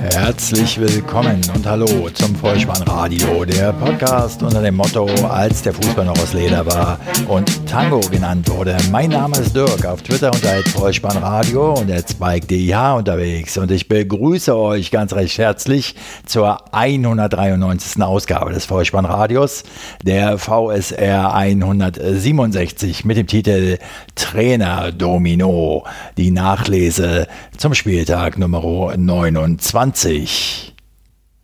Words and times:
Herzlich 0.00 0.80
willkommen 0.80 1.42
und 1.54 1.66
hallo 1.66 2.08
zum 2.14 2.34
Vollspannradio, 2.34 3.44
der 3.44 3.74
Podcast 3.74 4.42
unter 4.42 4.62
dem 4.62 4.76
Motto, 4.76 5.06
als 5.28 5.60
der 5.60 5.74
Fußball 5.74 6.06
noch 6.06 6.18
aus 6.18 6.32
Leder 6.32 6.64
war 6.64 6.98
und 7.28 7.66
Tango 7.66 8.00
genannt 8.10 8.48
wurde. 8.48 8.78
Mein 8.90 9.10
Name 9.10 9.36
ist 9.36 9.54
Dirk, 9.54 9.84
auf 9.84 10.00
Twitter 10.00 10.32
unter 10.32 10.62
Vollspannradio 10.70 11.74
und 11.74 11.92
at 11.92 12.08
Spike.dh 12.08 12.96
unterwegs 12.96 13.58
und 13.58 13.70
ich 13.70 13.88
begrüße 13.88 14.56
euch 14.56 14.90
ganz 14.90 15.12
recht 15.12 15.36
herzlich 15.36 15.94
zur 16.24 16.74
193. 16.74 18.02
Ausgabe 18.02 18.54
des 18.54 18.64
Vollspannradios, 18.64 19.64
der 20.02 20.38
VSR 20.38 21.34
167 21.34 23.04
mit 23.04 23.18
dem 23.18 23.26
Titel 23.26 23.76
Trainer 24.14 24.92
Domino, 24.92 25.84
die 26.16 26.30
Nachlese 26.30 27.26
zum 27.58 27.74
Spieltag 27.74 28.38
Nummer 28.38 28.96
29. 28.96 29.89
20. 29.92 30.74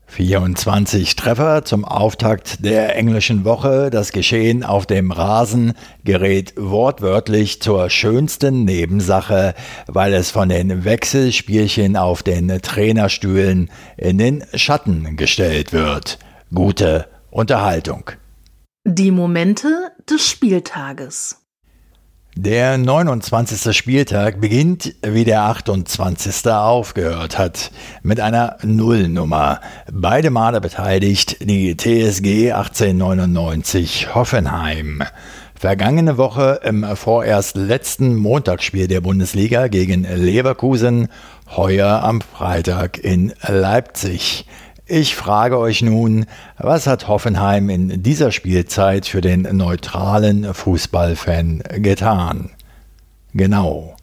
24 0.06 1.16
Treffer 1.16 1.64
zum 1.64 1.84
Auftakt 1.84 2.64
der 2.64 2.96
englischen 2.96 3.44
Woche. 3.44 3.90
Das 3.90 4.12
Geschehen 4.12 4.64
auf 4.64 4.86
dem 4.86 5.10
Rasen 5.10 5.74
gerät 6.04 6.54
wortwörtlich 6.56 7.60
zur 7.60 7.90
schönsten 7.90 8.64
Nebensache, 8.64 9.54
weil 9.88 10.14
es 10.14 10.30
von 10.30 10.48
den 10.48 10.84
Wechselspielchen 10.84 11.96
auf 11.96 12.22
den 12.22 12.48
Trainerstühlen 12.62 13.70
in 13.96 14.18
den 14.18 14.44
Schatten 14.54 15.16
gestellt 15.16 15.72
wird. 15.72 16.18
Gute 16.54 17.08
Unterhaltung. 17.30 18.12
Die 18.84 19.10
Momente 19.10 19.68
des 20.08 20.26
Spieltages. 20.26 21.45
Der 22.38 22.76
29. 22.76 23.74
Spieltag 23.74 24.42
beginnt, 24.42 24.94
wie 25.00 25.24
der 25.24 25.44
28. 25.44 26.46
aufgehört 26.48 27.38
hat, 27.38 27.70
mit 28.02 28.20
einer 28.20 28.58
Nullnummer. 28.62 29.62
Beide 29.90 30.28
Male 30.28 30.60
beteiligt 30.60 31.38
die 31.40 31.74
TSG 31.74 32.52
1899 32.52 34.14
Hoffenheim. 34.14 35.02
Vergangene 35.54 36.18
Woche 36.18 36.60
im 36.62 36.84
vorerst 36.94 37.56
letzten 37.56 38.16
Montagsspiel 38.16 38.86
der 38.86 39.00
Bundesliga 39.00 39.68
gegen 39.68 40.02
Leverkusen, 40.04 41.08
heuer 41.56 42.02
am 42.02 42.20
Freitag 42.20 42.98
in 42.98 43.32
Leipzig. 43.48 44.44
Ich 44.88 45.16
frage 45.16 45.58
euch 45.58 45.82
nun, 45.82 46.26
was 46.58 46.86
hat 46.86 47.08
Hoffenheim 47.08 47.70
in 47.70 48.04
dieser 48.04 48.30
Spielzeit 48.30 49.06
für 49.06 49.20
den 49.20 49.42
neutralen 49.56 50.54
Fußballfan 50.54 51.64
getan? 51.78 52.50
Genau. 53.32 53.95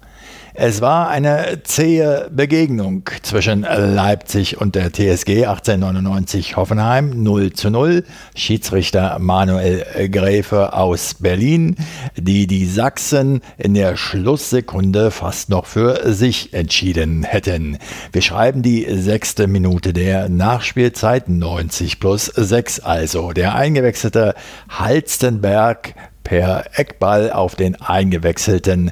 Es 0.55 0.81
war 0.81 1.09
eine 1.09 1.63
zähe 1.63 2.29
Begegnung 2.31 3.09
zwischen 3.23 3.61
Leipzig 3.63 4.61
und 4.61 4.75
der 4.75 4.93
TSG 4.93 5.47
1899 5.47 6.57
Hoffenheim 6.57 7.23
0 7.23 7.53
zu 7.53 7.71
0. 7.71 8.03
Schiedsrichter 8.35 9.17
Manuel 9.17 9.83
Gräfe 10.09 10.73
aus 10.73 11.15
Berlin, 11.15 11.75
die 12.15 12.45
die 12.45 12.67
Sachsen 12.67 13.41
in 13.57 13.73
der 13.73 13.97
Schlusssekunde 13.97 15.09
fast 15.09 15.49
noch 15.49 15.65
für 15.65 16.13
sich 16.13 16.53
entschieden 16.53 17.23
hätten. 17.23 17.79
Wir 18.11 18.21
schreiben 18.21 18.61
die 18.61 18.85
sechste 18.95 19.47
Minute 19.47 19.91
der 19.91 20.29
Nachspielzeit 20.29 21.29
90 21.29 21.99
plus 21.99 22.25
6 22.25 22.81
also. 22.81 23.33
Der 23.33 23.55
eingewechselte 23.55 24.35
Halstenberg 24.69 25.95
per 26.23 26.65
Eckball 26.75 27.31
auf 27.31 27.55
den 27.55 27.81
eingewechselten 27.81 28.91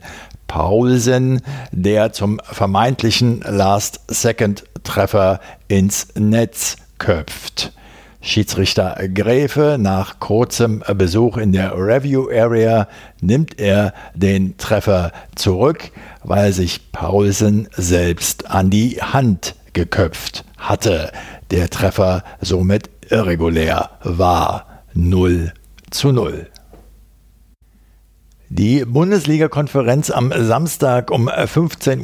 Paulsen, 0.51 1.41
der 1.71 2.11
zum 2.11 2.41
vermeintlichen 2.43 3.39
Last-Second-Treffer 3.39 5.39
ins 5.69 6.09
Netz 6.15 6.75
köpft. 6.97 7.71
Schiedsrichter 8.19 8.97
Gräfe, 9.13 9.77
nach 9.79 10.19
kurzem 10.19 10.83
Besuch 10.95 11.37
in 11.37 11.53
der 11.53 11.77
Review 11.77 12.27
Area, 12.29 12.89
nimmt 13.21 13.61
er 13.61 13.93
den 14.13 14.57
Treffer 14.57 15.13
zurück, 15.35 15.89
weil 16.21 16.51
sich 16.51 16.91
Paulsen 16.91 17.69
selbst 17.71 18.51
an 18.51 18.69
die 18.69 19.01
Hand 19.01 19.55
geköpft 19.71 20.43
hatte. 20.57 21.13
Der 21.51 21.69
Treffer 21.69 22.25
somit 22.41 22.89
irregulär 23.09 23.91
war. 24.03 24.65
0 24.93 25.53
zu 25.91 26.11
0. 26.11 26.50
Die 28.53 28.83
Bundesliga-Konferenz 28.83 30.11
am 30.11 30.33
Samstag 30.35 31.09
um 31.09 31.29
15.30 31.29 32.01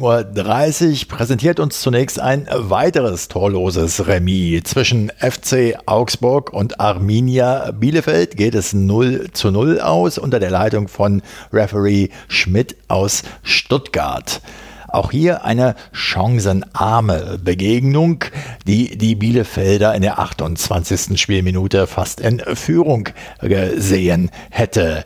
Uhr 1.02 1.08
präsentiert 1.08 1.60
uns 1.60 1.82
zunächst 1.82 2.18
ein 2.18 2.48
weiteres 2.50 3.28
torloses 3.28 4.06
Remis. 4.06 4.62
Zwischen 4.64 5.12
FC 5.18 5.78
Augsburg 5.84 6.50
und 6.54 6.80
Arminia 6.80 7.72
Bielefeld 7.72 8.38
geht 8.38 8.54
es 8.54 8.72
0 8.72 9.28
zu 9.34 9.50
0 9.50 9.80
aus 9.80 10.16
unter 10.16 10.40
der 10.40 10.50
Leitung 10.50 10.88
von 10.88 11.20
Referee 11.52 12.08
Schmidt 12.28 12.76
aus 12.88 13.24
Stuttgart. 13.42 14.40
Auch 14.88 15.10
hier 15.10 15.44
eine 15.44 15.74
chancenarme 15.92 17.38
Begegnung, 17.44 18.24
die 18.66 18.96
die 18.96 19.16
Bielefelder 19.16 19.94
in 19.94 20.00
der 20.00 20.18
28. 20.18 21.20
Spielminute 21.20 21.86
fast 21.86 22.22
in 22.22 22.40
Führung 22.54 23.10
gesehen 23.42 24.30
hätte. 24.48 25.04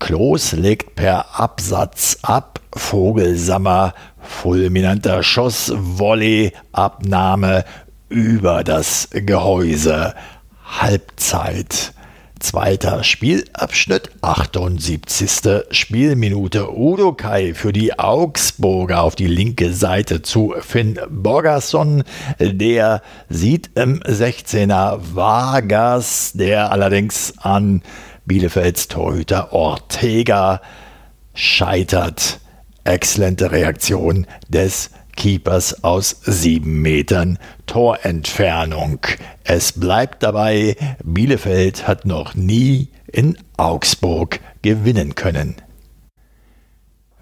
Klos 0.00 0.52
legt 0.52 0.96
per 0.96 1.38
Absatz 1.38 2.18
ab, 2.22 2.60
Vogelsammer, 2.74 3.94
fulminanter 4.20 5.22
Schuss, 5.22 5.72
Volley, 5.76 6.52
Abnahme 6.72 7.64
über 8.08 8.64
das 8.64 9.08
Gehäuse. 9.12 10.14
Halbzeit. 10.64 11.92
Zweiter 12.40 13.04
Spielabschnitt, 13.04 14.10
78. 14.22 15.66
Spielminute. 15.72 16.74
Udo 16.74 17.12
Kai 17.12 17.52
für 17.52 17.70
die 17.70 17.98
Augsburger 17.98 19.02
auf 19.02 19.14
die 19.14 19.26
linke 19.26 19.74
Seite 19.74 20.22
zu 20.22 20.54
Finn 20.60 20.98
Borgerson. 21.10 22.02
Der 22.40 23.02
sieht 23.28 23.72
im 23.74 24.00
16er 24.00 25.00
Vargas, 25.14 26.32
der 26.32 26.72
allerdings 26.72 27.34
an 27.36 27.82
Bielefelds 28.30 28.86
Torhüter 28.86 29.52
Ortega 29.52 30.60
scheitert. 31.34 32.38
Exzellente 32.84 33.50
Reaktion 33.50 34.24
des 34.48 34.90
Keepers 35.16 35.82
aus 35.82 36.20
sieben 36.22 36.80
Metern 36.80 37.40
Torentfernung. 37.66 39.00
Es 39.42 39.72
bleibt 39.72 40.22
dabei, 40.22 40.76
Bielefeld 41.02 41.88
hat 41.88 42.06
noch 42.06 42.36
nie 42.36 42.90
in 43.10 43.36
Augsburg 43.56 44.38
gewinnen 44.62 45.16
können. 45.16 45.56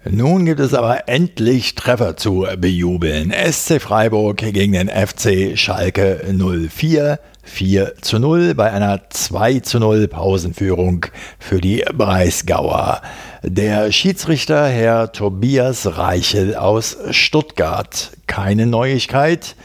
Nun 0.07 0.45
gibt 0.45 0.59
es 0.59 0.75
aber 0.75 1.09
endlich 1.09 1.73
Treffer 1.73 2.17
zu 2.17 2.45
bejubeln. 2.59 3.33
SC 3.51 3.81
Freiburg 3.81 4.37
gegen 4.37 4.73
den 4.73 4.89
FC 4.89 5.57
Schalke 5.57 6.21
04. 6.69 7.19
4 7.49 7.95
zu 8.01 8.19
0 8.19 8.53
bei 8.53 8.71
einer 8.71 9.01
2 9.09 9.59
zu 9.59 9.79
0 9.79 10.07
Pausenführung 10.07 11.07
für 11.39 11.59
die 11.59 11.83
Breisgauer. 11.93 13.01
Der 13.43 13.91
Schiedsrichter 13.91 14.67
Herr 14.67 15.11
Tobias 15.11 15.97
Reichel 15.97 16.55
aus 16.55 16.97
Stuttgart. 17.11 18.11
Keine 18.27 18.67
Neuigkeit. 18.67 19.55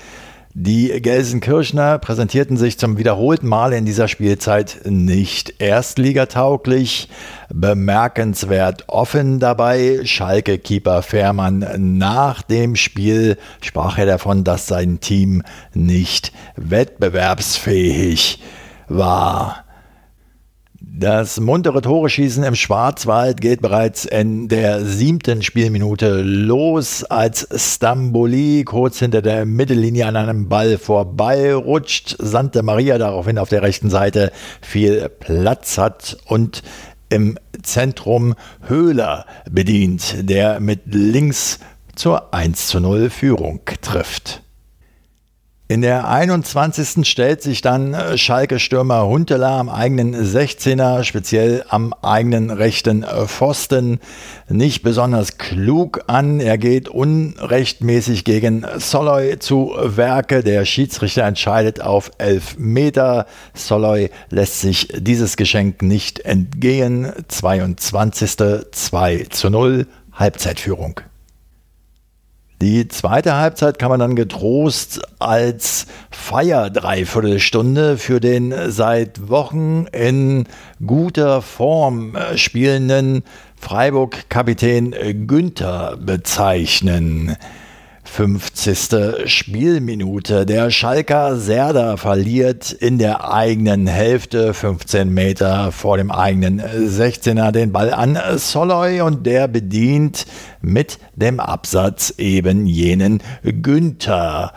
Die 0.56 1.02
Gelsenkirchner 1.02 1.98
präsentierten 1.98 2.56
sich 2.56 2.78
zum 2.78 2.96
wiederholten 2.96 3.48
Mal 3.48 3.72
in 3.72 3.84
dieser 3.84 4.06
Spielzeit 4.06 4.82
nicht 4.84 5.60
erstligatauglich. 5.60 7.08
Bemerkenswert 7.52 8.84
offen 8.86 9.40
dabei. 9.40 10.02
Schalke-Keeper 10.04 11.02
Fährmann 11.02 11.98
nach 11.98 12.42
dem 12.42 12.76
Spiel 12.76 13.36
sprach 13.62 13.98
er 13.98 14.06
davon, 14.06 14.44
dass 14.44 14.68
sein 14.68 15.00
Team 15.00 15.42
nicht 15.72 16.30
wettbewerbsfähig 16.54 18.40
war. 18.86 19.63
Das 21.04 21.38
muntere 21.38 21.82
Tore-Schießen 21.82 22.44
im 22.44 22.54
Schwarzwald 22.54 23.42
geht 23.42 23.60
bereits 23.60 24.06
in 24.06 24.48
der 24.48 24.86
siebten 24.86 25.42
Spielminute 25.42 26.22
los, 26.22 27.04
als 27.04 27.46
Stamboli 27.54 28.64
kurz 28.64 29.00
hinter 29.00 29.20
der 29.20 29.44
Mittellinie 29.44 30.06
an 30.06 30.16
einem 30.16 30.48
Ball 30.48 30.78
vorbei 30.78 31.54
rutscht, 31.54 32.16
Santa 32.18 32.62
Maria 32.62 32.96
daraufhin 32.96 33.36
auf 33.36 33.50
der 33.50 33.60
rechten 33.60 33.90
Seite 33.90 34.32
viel 34.62 35.10
Platz 35.10 35.76
hat 35.76 36.16
und 36.24 36.62
im 37.10 37.38
Zentrum 37.62 38.34
Höhler 38.66 39.26
bedient, 39.50 40.30
der 40.30 40.58
mit 40.58 40.84
links 40.86 41.58
zur 41.96 42.32
1 42.32 42.68
zu 42.68 42.80
0 42.80 43.10
Führung 43.10 43.60
trifft. 43.82 44.43
In 45.74 45.82
der 45.82 46.08
21. 46.08 47.04
stellt 47.04 47.42
sich 47.42 47.60
dann 47.60 47.94
äh, 47.94 48.16
Schalke-Stürmer 48.16 49.08
Huntela 49.08 49.58
am 49.58 49.68
eigenen 49.68 50.14
16er, 50.14 51.02
speziell 51.02 51.64
am 51.68 51.92
eigenen 52.00 52.52
rechten 52.52 53.02
äh, 53.02 53.26
Pfosten, 53.26 53.98
nicht 54.48 54.84
besonders 54.84 55.36
klug 55.36 56.04
an. 56.06 56.38
Er 56.38 56.58
geht 56.58 56.88
unrechtmäßig 56.88 58.22
gegen 58.22 58.64
Soloy 58.76 59.40
zu 59.40 59.74
Werke. 59.76 60.44
Der 60.44 60.64
Schiedsrichter 60.64 61.24
entscheidet 61.24 61.80
auf 61.80 62.12
11 62.18 62.56
Meter. 62.56 63.26
Soloy 63.52 64.10
lässt 64.30 64.60
sich 64.60 64.86
dieses 64.96 65.36
Geschenk 65.36 65.82
nicht 65.82 66.20
entgehen. 66.20 67.10
22. 67.26 68.36
2 68.70 69.26
zu 69.28 69.50
0, 69.50 69.88
Halbzeitführung. 70.12 71.00
Die 72.62 72.86
zweite 72.88 73.34
Halbzeit 73.36 73.78
kann 73.78 73.90
man 73.90 74.00
dann 74.00 74.14
getrost 74.14 75.02
als 75.18 75.86
Feier-Dreiviertelstunde 76.10 77.98
für 77.98 78.20
den 78.20 78.54
seit 78.68 79.28
Wochen 79.28 79.86
in 79.92 80.46
guter 80.86 81.42
Form 81.42 82.16
spielenden 82.36 83.24
Freiburg-Kapitän 83.60 84.94
Günther 85.26 85.96
bezeichnen. 85.96 87.36
50. 88.04 89.28
Spielminute. 89.28 90.46
Der 90.46 90.70
Schalker 90.70 91.36
Serda 91.36 91.96
verliert 91.96 92.70
in 92.72 92.98
der 92.98 93.32
eigenen 93.32 93.86
Hälfte 93.86 94.54
15 94.54 95.12
Meter 95.12 95.72
vor 95.72 95.96
dem 95.96 96.10
eigenen 96.10 96.60
16er 96.60 97.50
den 97.50 97.72
Ball 97.72 97.92
an 97.92 98.18
Soloy 98.36 99.00
und 99.00 99.26
der 99.26 99.48
bedient 99.48 100.26
mit 100.60 100.98
dem 101.16 101.40
Absatz 101.40 102.14
eben 102.18 102.66
jenen 102.66 103.22
Günther. 103.42 104.52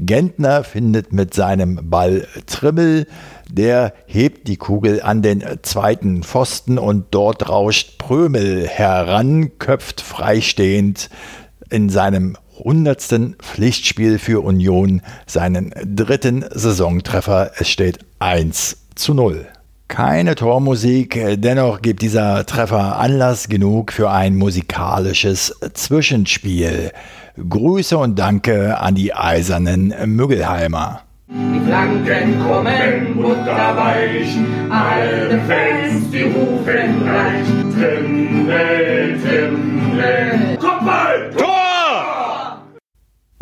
Gentner 0.06 0.64
findet 0.64 1.12
mit 1.12 1.34
seinem 1.34 1.90
Ball 1.90 2.26
Trimmel, 2.46 3.06
der 3.50 3.92
hebt 4.06 4.48
die 4.48 4.56
Kugel 4.56 5.02
an 5.02 5.22
den 5.22 5.44
zweiten 5.62 6.22
Pfosten 6.22 6.78
und 6.78 7.06
dort 7.10 7.48
rauscht 7.48 7.98
Prömel 7.98 8.66
heran, 8.66 9.58
köpft 9.58 10.00
freistehend 10.00 11.10
in 11.68 11.90
seinem 11.90 12.36
hundertsten 12.58 13.36
Pflichtspiel 13.38 14.18
für 14.18 14.42
Union 14.42 15.02
seinen 15.26 15.72
dritten 15.84 16.44
Saisontreffer. 16.50 17.52
Es 17.58 17.68
steht 17.68 17.98
1 18.18 18.78
zu 18.94 19.14
0. 19.14 19.46
Keine 19.88 20.36
Tormusik, 20.36 21.20
dennoch 21.38 21.82
gibt 21.82 22.02
dieser 22.02 22.46
Treffer 22.46 22.98
Anlass 22.98 23.48
genug 23.48 23.92
für 23.92 24.10
ein 24.10 24.36
musikalisches 24.36 25.54
Zwischenspiel. 25.74 26.92
Grüße 27.48 27.96
und 27.96 28.18
Danke 28.18 28.78
an 28.78 28.94
die 28.94 29.14
eisernen 29.14 29.94
Müggelheimer. 30.06 31.02
Die 31.28 31.60
Flanken 31.64 32.40
kommen 32.46 33.14
butterweich, 33.16 34.36
alle 34.68 35.40
Fans, 35.46 36.10
die 36.10 36.22
rufen 36.22 37.04
gleich. 37.04 37.46
Trimmel, 37.72 39.18
Trimmel, 39.22 40.56
Kopfball, 40.58 41.30
Tor! 41.36 41.59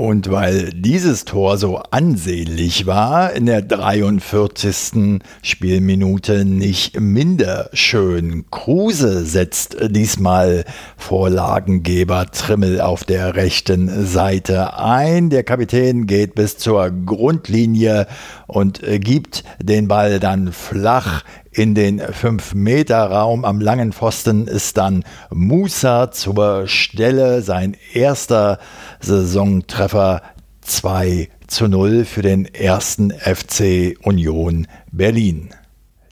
Und 0.00 0.31
weil 0.31 0.71
dieses 0.71 1.25
Tor 1.25 1.59
so 1.59 1.79
ansehnlich 1.91 2.87
war, 2.87 3.33
in 3.33 3.47
der 3.47 3.62
43. 3.62 5.21
Spielminute 5.43 6.45
nicht 6.45 7.00
minder 7.00 7.69
schön. 7.73 8.45
Kruse 8.49 9.25
setzt 9.25 9.77
diesmal 9.91 10.65
Vorlagengeber 10.97 12.27
Trimmel 12.31 12.81
auf 12.81 13.03
der 13.03 13.35
rechten 13.35 14.06
Seite 14.06 14.79
ein. 14.79 15.31
Der 15.31 15.43
Kapitän 15.43 16.06
geht 16.06 16.37
bis 16.37 16.59
zur 16.59 16.93
Grundlinie 16.93 18.06
und 18.47 18.81
gibt 19.01 19.43
den 19.61 19.89
Ball 19.89 20.21
dann 20.21 20.53
flach 20.53 21.25
in 21.58 21.75
den 21.75 22.00
5-Meter-Raum 22.00 23.44
am 23.44 23.60
langen 23.60 23.93
Pfosten 23.93 24.46
ist 24.46 24.76
dann 24.76 25.02
Musa 25.28 26.12
zur 26.12 26.69
Stelle. 26.69 27.43
Sein 27.43 27.77
erster 27.93 28.60
Saisontreffer 29.00 30.22
2 30.60 31.29
zu 31.48 31.67
0 31.67 32.05
für 32.05 32.22
den 32.22 32.44
ersten 32.55 33.10
FC 33.10 33.96
Union 34.05 34.69
Berlin. 34.93 35.50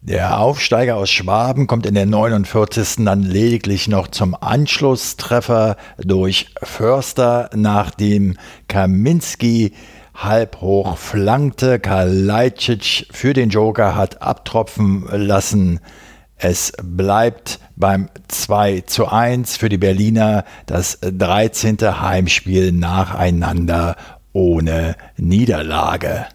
Der 0.02 0.40
Aufsteiger 0.40 0.96
aus 0.96 1.10
Schwaben 1.10 1.68
kommt 1.68 1.86
in 1.86 1.94
der 1.94 2.06
49. 2.06 3.04
dann 3.04 3.22
lediglich 3.22 3.86
noch 3.86 4.08
zum 4.08 4.34
Anschlusstreffer 4.34 5.76
durch 5.98 6.48
Förster, 6.60 7.50
nachdem 7.54 8.36
Kaminski 8.66 9.74
halb 10.16 10.60
hoch 10.60 10.96
flankte. 10.96 11.78
Kalajdzic 11.78 13.06
für 13.10 13.32
den 13.32 13.50
Joker 13.50 13.94
hat 13.94 14.22
abtropfen 14.22 15.06
lassen. 15.10 15.80
Es 16.36 16.72
bleibt 16.82 17.60
beim 17.76 18.08
2 18.28 18.82
zu 18.86 19.08
1 19.08 19.56
für 19.56 19.68
die 19.68 19.78
Berliner 19.78 20.44
das 20.66 20.98
13. 21.00 21.78
Heimspiel 22.00 22.72
nacheinander 22.72 23.96
ohne 24.32 24.96
Niederlage. 25.16 26.26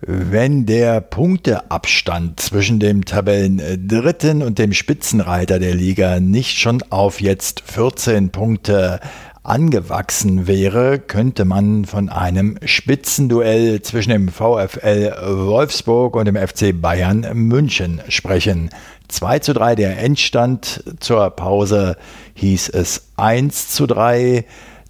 Wenn 0.00 0.66
der 0.66 1.00
Punkteabstand 1.00 2.38
zwischen 2.38 2.78
dem 2.80 3.04
Tabellendritten 3.04 4.42
und 4.42 4.58
dem 4.58 4.72
Spitzenreiter 4.72 5.58
der 5.58 5.74
Liga 5.74 6.20
nicht 6.20 6.58
schon 6.58 6.82
auf 6.90 7.20
jetzt 7.20 7.60
14 7.60 8.30
Punkte 8.30 9.00
angewachsen 9.46 10.46
wäre, 10.46 10.98
könnte 10.98 11.44
man 11.44 11.84
von 11.84 12.08
einem 12.08 12.58
Spitzenduell 12.64 13.80
zwischen 13.82 14.10
dem 14.10 14.28
VfL 14.28 15.14
Wolfsburg 15.46 16.16
und 16.16 16.26
dem 16.26 16.36
FC 16.36 16.80
Bayern 16.80 17.26
München 17.34 18.02
sprechen. 18.08 18.70
2 19.08 19.38
zu 19.38 19.54
3 19.54 19.74
der 19.76 19.98
Endstand 19.98 20.82
zur 21.00 21.30
Pause 21.30 21.96
hieß 22.34 22.70
es 22.70 23.12
1 23.16 23.68
zu 23.68 23.86
3 23.86 24.44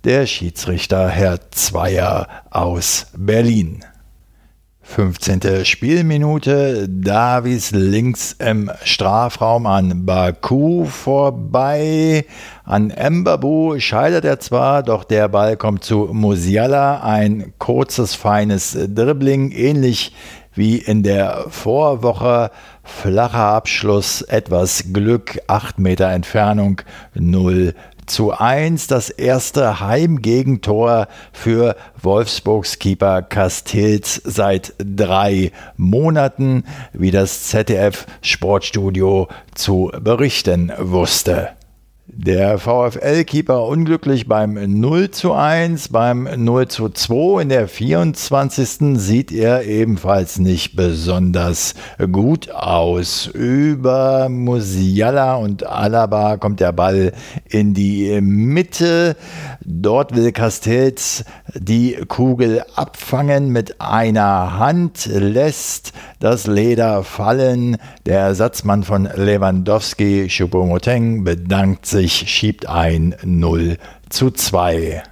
der 0.05 0.27
Schiedsrichter 0.27 1.09
Herr 1.09 1.51
Zweier 1.51 2.29
aus 2.51 3.09
Berlin. 3.17 3.85
15. 4.87 5.65
Spielminute. 5.65 6.89
Davis 6.89 7.73
links 7.73 8.37
im 8.39 8.71
Strafraum 8.85 9.67
an 9.67 10.07
Baku 10.07 10.85
vorbei. 10.85 12.25
An 12.65 12.93
Mbabu 12.97 13.79
scheitert 13.79 14.25
er 14.25 14.39
zwar, 14.41 14.83
doch 14.83 15.05
der 15.05 15.29
Ball 15.29 15.57
kommt 15.57 15.85
zu 15.85 16.09
Musiala. 16.13 17.03
Ein 17.03 17.53
kurzes, 17.59 18.15
feines 18.15 18.79
Dribbling, 18.89 19.51
ähnlich 19.51 20.15
wie 20.55 20.79
in 20.79 21.03
der 21.03 21.47
Vorwoche. 21.49 22.51
Flacher 22.83 23.39
Abschluss, 23.39 24.23
etwas 24.23 24.85
Glück, 24.93 25.41
8 25.49 25.79
Meter 25.79 26.09
Entfernung, 26.11 26.81
0 27.15 27.75
zu 28.07 28.33
1 28.33 28.87
das 28.87 29.11
erste 29.11 29.81
Heimgegentor 29.81 31.09
für 31.33 31.77
Wolfsburgs 32.01 32.79
Keeper 32.79 33.23
Castells 33.23 34.21
seit 34.25 34.75
drei 34.79 35.53
Monaten, 35.77 36.65
wie 36.93 37.11
das 37.11 37.45
ZDF 37.45 38.07
Sportstudio 38.23 39.29
zu 39.55 39.91
berichten 40.01 40.73
wusste. 40.79 41.51
Der 42.09 42.59
VfL-Keeper 42.59 43.65
unglücklich 43.65 44.29
beim 44.29 44.55
0 44.55 45.11
zu 45.11 45.33
1, 45.33 45.89
beim 45.89 46.29
0 46.37 46.69
zu 46.69 46.89
2 46.89 47.43
in 47.43 47.49
der 47.49 47.67
24. 47.67 48.97
sieht 48.97 49.33
er 49.33 49.65
ebenfalls 49.65 50.39
nicht 50.39 50.77
besonders 50.77 51.75
gut 52.13 52.53
aus. 52.53 53.27
Über 53.27 54.29
Musiala 54.29 55.35
und 55.35 55.67
Alaba 55.67 56.37
kommt 56.37 56.61
der 56.61 56.71
Ball 56.71 57.13
in 57.49 57.75
die 57.75 58.21
Mitte. 58.21 59.17
Dort 59.65 60.15
will 60.15 60.31
Castells 60.31 61.25
die 61.55 61.97
Kugel 62.07 62.63
abfangen 62.77 63.51
mit 63.51 63.81
einer 63.81 64.61
Hand, 64.61 65.07
lässt 65.07 65.93
das 66.21 66.47
Leder 66.47 67.03
fallen. 67.03 67.79
Der 68.07 68.21
Ersatzmann 68.21 68.85
von 68.85 69.09
Lewandowski, 69.13 70.29
Choupo-Moteng, 70.29 71.25
bedankt 71.25 71.87
sich 71.87 71.96
sich 71.97 72.31
schiebt 72.31 72.69
ein 72.69 73.15
0 73.25 73.79
zu 74.11 74.31
2. 74.31 75.03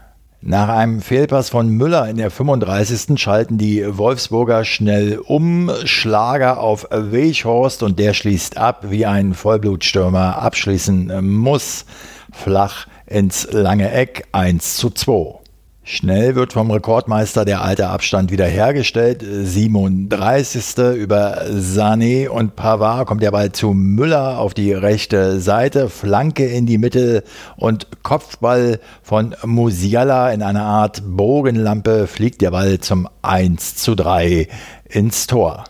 Nach 0.43 0.69
einem 0.69 1.01
Fehlpass 1.01 1.49
von 1.49 1.71
Müller 1.71 2.07
in 2.11 2.19
der 2.19 2.31
35. 2.31 3.19
schalten 3.19 3.57
die 3.57 3.83
Wolfsburger 3.97 4.67
schnell 4.67 5.19
um. 5.19 5.71
Schlager 5.87 6.61
auf 6.61 6.87
Weichhorst 6.91 7.83
und 7.83 7.99
der 7.99 8.13
schließt 8.13 8.59
ab, 8.59 8.85
wie 8.91 9.07
ein 9.07 9.33
Vollblutstürmer 9.33 10.43
abschließen 10.43 11.27
muss. 11.27 11.87
Flach 12.31 12.87
ins 13.07 13.51
lange 13.51 13.91
Eck 13.91 14.27
1 14.33 14.77
zu 14.77 14.91
2. 14.91 15.44
Schnell 15.87 16.35
wird 16.35 16.55
vom 16.55 16.71
Rekordmeister 16.71 17.45
der 17.45 17.61
alte 17.61 17.89
Abstand 17.89 18.31
wiederhergestellt. 18.31 19.23
37. 19.23 20.79
Über 20.97 21.43
Sané 21.51 22.27
und 22.27 22.57
Pavard 22.57 23.07
kommt 23.07 23.23
der 23.23 23.33
Ball 23.33 23.53
zu 23.53 23.75
Müller 23.75 24.39
auf 24.39 24.55
die 24.55 24.73
rechte 24.73 25.41
Seite. 25.41 25.91
Flanke 25.91 26.47
in 26.47 26.65
die 26.65 26.79
Mitte 26.79 27.23
und 27.57 28.03
Kopfball 28.03 28.81
von 29.03 29.35
Musiala 29.45 30.33
in 30.33 30.41
einer 30.41 30.65
Art 30.65 31.03
Bogenlampe 31.05 32.07
fliegt 32.07 32.41
der 32.41 32.53
Ball 32.53 32.81
zum 32.81 33.07
1 33.21 33.77
zu 33.77 33.95
3 33.95 34.49
ins 34.89 35.27
Tor. 35.27 35.65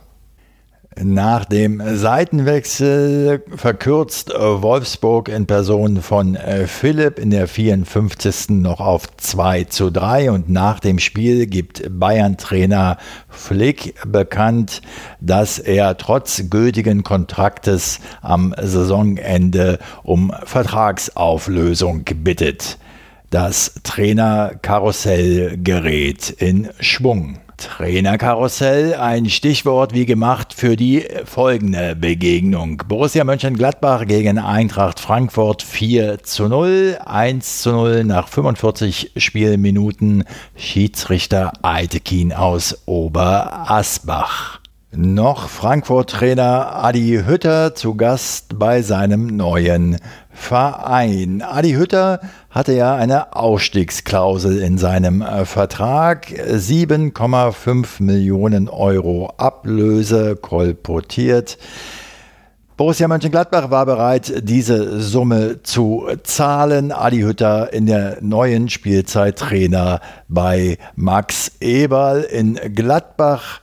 Nach 1.03 1.45
dem 1.45 1.83
Seitenwechsel 1.97 3.43
verkürzt 3.57 4.31
Wolfsburg 4.31 5.29
in 5.29 5.47
Person 5.47 6.03
von 6.03 6.37
äh, 6.37 6.69
Philipp 6.69 7.19
in 7.19 7.31
der 7.31 7.49
54. 7.49 8.51
noch 8.51 8.79
auf 8.79 9.05
2 9.17 9.65
zu 9.65 9.91
3 9.91 10.31
und 10.31 10.49
nach 10.51 10.79
dem 10.79 11.01
Spiel 11.01 11.47
gibt 11.47 11.83
Bayern-Trainer 11.91 12.99
Flick 13.29 13.95
bekannt, 14.07 14.83
dass 15.21 15.59
er 15.59 15.97
trotz 15.97 16.45
gültigen 16.49 17.03
Kontraktes 17.03 17.99
am 18.23 18.55
Saisonende 18.61 19.81
um 20.05 20.33
Vertragsauflösung 20.45 22.05
bittet. 22.05 22.79
Das 23.31 23.75
Trainerkarussell 23.83 25.59
gerät 25.59 26.31
in 26.31 26.71
Schwung. 26.79 27.41
Trainerkarussell, 27.57 28.95
ein 28.95 29.31
Stichwort 29.31 29.95
wie 29.95 30.07
gemacht 30.07 30.55
für 30.55 30.77
die 30.77 31.05
folgende 31.25 31.95
Begegnung. 31.95 32.83
Borussia 32.89 33.25
Mönchengladbach 33.25 34.07
gegen 34.07 34.39
Eintracht 34.39 35.01
Frankfurt 35.01 35.63
4 35.63 36.23
zu 36.23 36.49
0, 36.49 36.99
1 37.05 37.63
zu 37.63 37.73
0 37.73 38.05
nach 38.05 38.29
45 38.29 39.13
Spielminuten. 39.17 40.25
Schiedsrichter 40.57 41.53
Eitekin 41.63 42.33
aus 42.33 42.83
Oberasbach. 42.87 44.61
Noch 44.97 45.49
Frankfurt-Trainer 45.49 46.77
Adi 46.85 47.23
Hütter 47.27 47.75
zu 47.75 47.97
Gast 47.97 48.59
bei 48.61 48.81
seinem 48.81 49.27
neuen 49.27 49.99
Verein. 50.35 51.43
Adi 51.43 51.73
Hütter 51.73 52.21
hatte 52.51 52.73
ja 52.73 52.95
eine 52.95 53.35
Ausstiegsklausel 53.35 54.59
in 54.59 54.77
seinem 54.77 55.23
äh, 55.23 55.45
Vertrag. 55.45 56.27
7,5 56.27 58.03
Millionen 58.03 58.69
Euro 58.69 59.33
Ablöse 59.37 60.37
kolportiert. 60.37 61.57
Borussia 62.77 63.07
Mönchengladbach 63.07 63.71
war 63.71 63.87
bereit, 63.87 64.49
diese 64.49 65.01
Summe 65.01 65.63
zu 65.63 66.09
zahlen. 66.25 66.91
Adi 66.91 67.21
Hütter 67.21 67.73
in 67.73 67.87
der 67.87 68.19
neuen 68.21 68.69
Spielzeit 68.69 69.39
Trainer 69.39 70.01
bei 70.27 70.79
Max 70.97 71.53
Eberl 71.61 72.23
in 72.23 72.59
Gladbach 72.75 73.61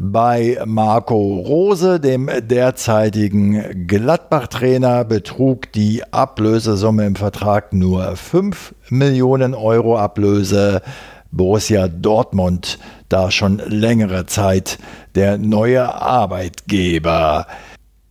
bei 0.00 0.58
Marco 0.64 1.16
Rose, 1.16 2.00
dem 2.00 2.30
derzeitigen 2.40 3.86
Gladbach-Trainer, 3.86 5.04
betrug 5.04 5.70
die 5.72 6.02
Ablösesumme 6.12 7.06
im 7.06 7.16
Vertrag 7.16 7.72
nur 7.72 8.16
5 8.16 8.74
Millionen 8.88 9.54
Euro 9.54 9.98
Ablöse. 9.98 10.82
Borussia 11.30 11.88
Dortmund 11.88 12.78
da 13.08 13.30
schon 13.30 13.58
längere 13.66 14.26
Zeit 14.26 14.78
der 15.14 15.38
neue 15.38 15.94
Arbeitgeber. 15.94 17.46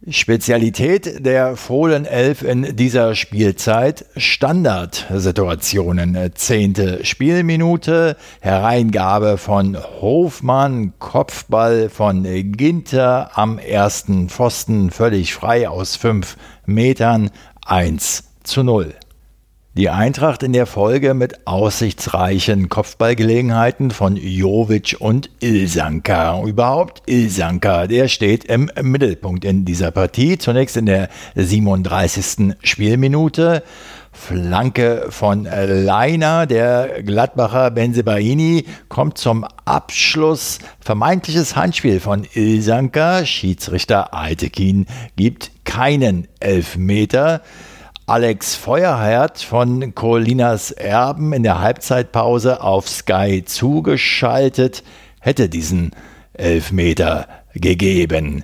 Spezialität 0.10 1.24
der 1.24 1.55
Fohlen 1.55 2.05
11 2.05 2.41
in 2.41 2.75
dieser 2.75 3.13
Spielzeit. 3.13 4.05
Standardsituationen. 4.15 6.17
Zehnte 6.34 7.05
Spielminute, 7.05 8.17
Hereingabe 8.39 9.38
von 9.38 9.77
Hofmann, 9.77 10.93
Kopfball 10.98 11.89
von 11.89 12.24
Ginter 12.24 13.38
am 13.38 13.60
ersten 13.60 14.29
Pfosten, 14.29 14.89
völlig 14.89 15.36
frei 15.36 15.70
aus 15.70 15.98
fünf 15.98 16.36
Metern, 16.65 17.29
1 17.63 18.24
zu 18.43 18.63
0. 18.63 18.96
Die 19.74 19.90
Eintracht 19.90 20.44
in 20.44 20.51
der 20.51 20.66
Folge 20.66 21.13
mit 21.13 21.48
aussichtsreichen 21.48 22.68
Kopfballgelegenheiten 22.68 23.92
von 23.92 24.18
Jovic 24.18 24.98
und 25.00 25.30
Ilsanka. 25.40 26.44
Überhaupt 26.44 27.04
Ilsanka, 27.06 27.88
der 27.88 28.10
steht 28.10 28.44
im 28.44 28.70
Mittelpunkt 28.82 29.46
in 29.46 29.63
dieser 29.63 29.92
Partie. 29.92 30.38
Zunächst 30.38 30.75
in 30.75 30.88
der 30.88 31.08
37. 31.36 32.56
Spielminute. 32.62 33.63
Flanke 34.12 35.06
von 35.08 35.46
Leiner, 35.46 36.48
der 36.48 37.01
Gladbacher 37.01 37.72
Benzebaini 37.72 38.66
kommt 38.90 39.20
zum 39.20 39.46
Abschluss. 39.63 40.60
Vermeintliches 40.82 41.56
Handspiel 41.56 42.01
von 42.01 42.28
Ilsanka. 42.34 43.25
Schiedsrichter 43.25 44.13
Altekin 44.13 44.86
gibt 45.16 45.51
keinen 45.63 46.28
Elfmeter. 46.42 47.42
Alex 48.12 48.56
Feuerherd 48.56 49.39
von 49.39 49.96
Colinas 49.96 50.72
Erben 50.72 51.32
in 51.32 51.44
der 51.44 51.62
Halbzeitpause 51.62 52.62
auf 52.62 52.89
Sky 52.89 53.46
zugeschaltet, 53.46 54.84
hätte 55.22 55.48
diesen 55.48 55.91
Elfmeter 56.34 57.30
gegeben. 57.53 58.44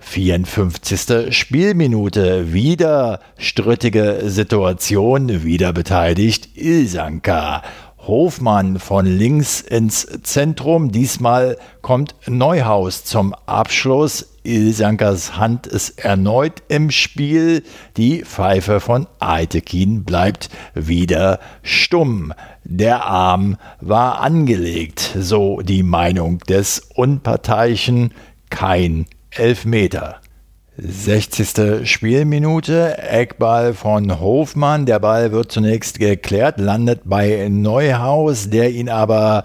54. 0.00 1.32
Spielminute, 1.32 2.52
wieder 2.52 3.20
strittige 3.38 4.22
Situation, 4.24 5.44
wieder 5.44 5.72
beteiligt 5.72 6.56
Ilsanka. 6.56 7.62
Hofmann 7.98 8.80
von 8.80 9.06
links 9.06 9.60
ins 9.60 10.08
Zentrum. 10.24 10.90
Diesmal 10.90 11.56
kommt 11.82 12.16
Neuhaus 12.26 13.04
zum 13.04 13.32
Abschluss. 13.46 14.33
Ilsankers 14.44 15.36
Hand 15.36 15.66
ist 15.66 15.98
erneut 15.98 16.62
im 16.68 16.90
Spiel. 16.90 17.62
Die 17.96 18.24
Pfeife 18.24 18.80
von 18.80 19.06
Eitekin 19.18 20.04
bleibt 20.04 20.50
wieder 20.74 21.40
stumm. 21.62 22.32
Der 22.62 23.04
Arm 23.04 23.56
war 23.80 24.20
angelegt, 24.20 25.16
so 25.18 25.60
die 25.60 25.82
Meinung 25.82 26.38
des 26.40 26.80
Unparteiischen. 26.94 28.12
Kein 28.50 29.06
Elfmeter. 29.30 30.20
60. 30.76 31.88
Spielminute, 31.88 32.98
Eckball 32.98 33.74
von 33.74 34.20
Hofmann. 34.20 34.86
Der 34.86 34.98
Ball 34.98 35.30
wird 35.30 35.52
zunächst 35.52 36.00
geklärt, 36.00 36.58
landet 36.58 37.02
bei 37.04 37.48
Neuhaus, 37.48 38.50
der 38.50 38.72
ihn 38.72 38.88
aber 38.88 39.44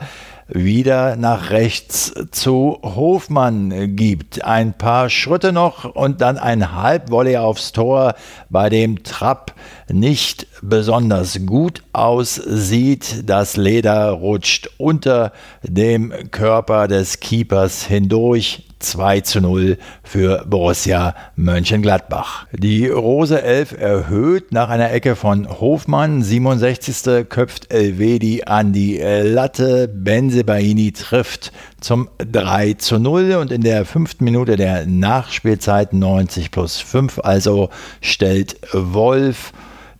wieder 0.49 1.15
nach 1.15 1.51
rechts 1.51 2.13
zu 2.31 2.79
Hofmann 2.81 3.95
gibt. 3.95 4.43
Ein 4.43 4.73
paar 4.73 5.09
Schritte 5.09 5.53
noch 5.53 5.85
und 5.85 6.21
dann 6.21 6.37
ein 6.37 6.73
Halbvolley 6.75 7.37
aufs 7.37 7.71
Tor, 7.71 8.15
bei 8.49 8.69
dem 8.69 9.03
Trapp 9.03 9.53
nicht 9.87 10.47
besonders 10.61 11.45
gut 11.45 11.83
aussieht. 11.93 13.23
Das 13.29 13.57
Leder 13.57 14.09
rutscht 14.11 14.69
unter 14.77 15.31
dem 15.63 16.13
Körper 16.31 16.87
des 16.87 17.19
Keepers 17.19 17.85
hindurch. 17.85 18.68
2 18.79 19.21
zu 19.21 19.41
0 19.41 19.77
für 20.03 20.45
Borussia 20.47 21.15
Mönchengladbach. 21.35 22.47
Die 22.51 22.87
Rose 22.87 23.41
11 23.41 23.79
erhöht 23.79 24.51
nach 24.51 24.69
einer 24.69 24.91
Ecke 24.91 25.15
von 25.15 25.47
Hofmann. 25.59 26.23
67. 26.23 27.27
köpft 27.29 27.71
Elvedi 27.73 28.43
an 28.43 28.73
die 28.73 28.97
Latte. 28.97 29.87
Benzebaini 29.87 30.91
trifft 30.93 31.51
zum 31.79 32.09
3 32.17 32.73
zu 32.73 32.99
0 32.99 33.35
und 33.35 33.51
in 33.51 33.61
der 33.61 33.85
fünften 33.85 34.23
Minute 34.23 34.55
der 34.55 34.85
Nachspielzeit 34.85 35.93
90 35.93 36.51
plus 36.51 36.79
5 36.79 37.19
also 37.19 37.69
stellt 38.01 38.57
Wolf 38.73 39.51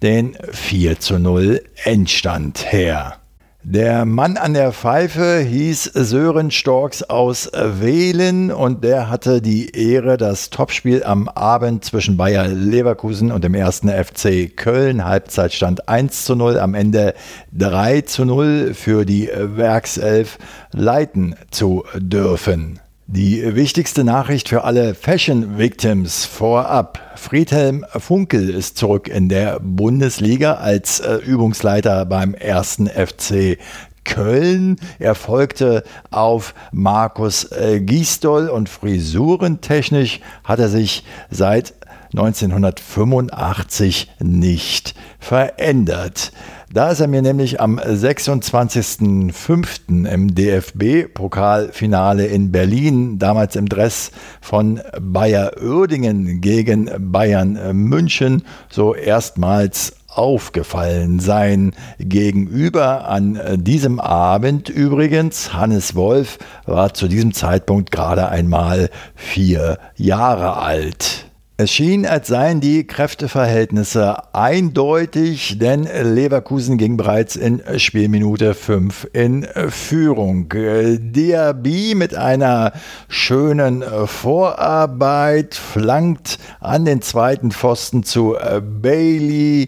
den 0.02 0.38
4 0.52 1.00
zu 1.00 1.20
0 1.20 1.62
Endstand 1.84 2.72
her. 2.72 3.18
Der 3.64 4.06
Mann 4.06 4.38
an 4.38 4.54
der 4.54 4.72
Pfeife 4.72 5.40
hieß 5.40 5.84
Sören 5.94 6.50
Storks 6.50 7.04
aus 7.04 7.52
Wehlen 7.54 8.52
und 8.52 8.86
der 8.86 9.10
hatte 9.10 9.42
die 9.42 9.76
Ehre, 9.76 10.16
das 10.16 10.50
Topspiel 10.50 11.04
am 11.04 11.28
Abend 11.28 11.84
zwischen 11.84 12.16
Bayer 12.16 12.48
Leverkusen 12.48 13.34
und 13.34 13.44
dem 13.44 13.54
ersten 13.54 13.90
FC 13.90 14.56
Köln, 14.56 15.04
Halbzeitstand 15.04 15.90
1 15.90 16.24
zu 16.24 16.36
0, 16.36 16.58
am 16.58 16.74
Ende 16.74 17.14
3 17.52 18.02
zu 18.02 18.24
0 18.24 18.74
für 18.74 19.06
die 19.06 19.30
Werkself 19.36 20.38
leiten 20.72 21.36
zu 21.52 21.84
dürfen. 21.98 22.80
Die 23.12 23.56
wichtigste 23.56 24.04
Nachricht 24.04 24.50
für 24.50 24.66
alle 24.66 24.94
Fashion 24.94 25.58
Victims 25.58 26.26
vorab. 26.26 27.00
Friedhelm 27.16 27.84
Funkel 27.98 28.52
ist 28.52 28.78
zurück 28.78 29.08
in 29.08 29.30
der 29.30 29.60
Bundesliga 29.60 30.54
als 30.54 31.00
äh, 31.00 31.16
Übungsleiter 31.16 32.06
beim 32.06 32.36
ersten 32.36 32.88
FC 32.88 33.58
Köln. 34.04 34.76
Er 35.00 35.16
folgte 35.16 35.84
auf 36.12 36.54
Markus 36.72 37.46
äh, 37.46 37.80
Gisdol 37.82 38.48
und 38.48 38.70
frisurentechnisch 38.70 40.20
hat 40.44 40.60
er 40.60 40.70
sich 40.70 41.04
seit 41.32 41.74
1985 42.12 44.12
nicht 44.20 44.94
verändert. 45.20 46.32
Da 46.72 46.92
ist 46.92 47.00
er 47.00 47.08
mir 47.08 47.24
nämlich 47.24 47.60
am 47.60 47.80
26.05. 47.80 50.08
im 50.08 50.36
DFB-Pokalfinale 50.36 52.28
in 52.28 52.52
Berlin, 52.52 53.18
damals 53.18 53.56
im 53.56 53.68
Dress 53.68 54.12
von 54.40 54.80
Bayer 55.02 55.54
Uerdingen 55.60 56.42
gegen 56.42 56.92
Bayern 57.12 57.76
München, 57.76 58.44
so 58.70 58.94
erstmals 58.94 59.94
aufgefallen 60.10 61.20
sein. 61.20 61.74
Gegenüber 61.98 63.08
an 63.08 63.40
diesem 63.58 64.00
Abend 64.00 64.70
übrigens, 64.70 65.54
Hannes 65.54 65.96
Wolf 65.96 66.38
war 66.68 66.94
zu 66.94 67.08
diesem 67.08 67.34
Zeitpunkt 67.34 67.92
gerade 67.92 68.30
einmal 68.30 68.92
vier 69.16 69.80
Jahre 69.96 70.58
alt. 70.58 71.29
Es 71.62 71.74
schien, 71.74 72.06
als 72.06 72.30
seien 72.30 72.62
die 72.62 72.88
Kräfteverhältnisse 72.88 74.34
eindeutig, 74.34 75.58
denn 75.60 75.84
Leverkusen 75.84 76.78
ging 76.78 76.96
bereits 76.96 77.36
in 77.36 77.62
Spielminute 77.76 78.54
5 78.54 79.10
in 79.12 79.46
Führung. 79.68 80.48
Diaby 80.48 81.96
mit 81.96 82.16
einer 82.16 82.72
schönen 83.10 83.84
Vorarbeit 84.06 85.54
flankt 85.54 86.40
an 86.62 86.86
den 86.86 87.02
zweiten 87.02 87.52
Pfosten 87.52 88.04
zu 88.04 88.38
Bailey 88.82 89.68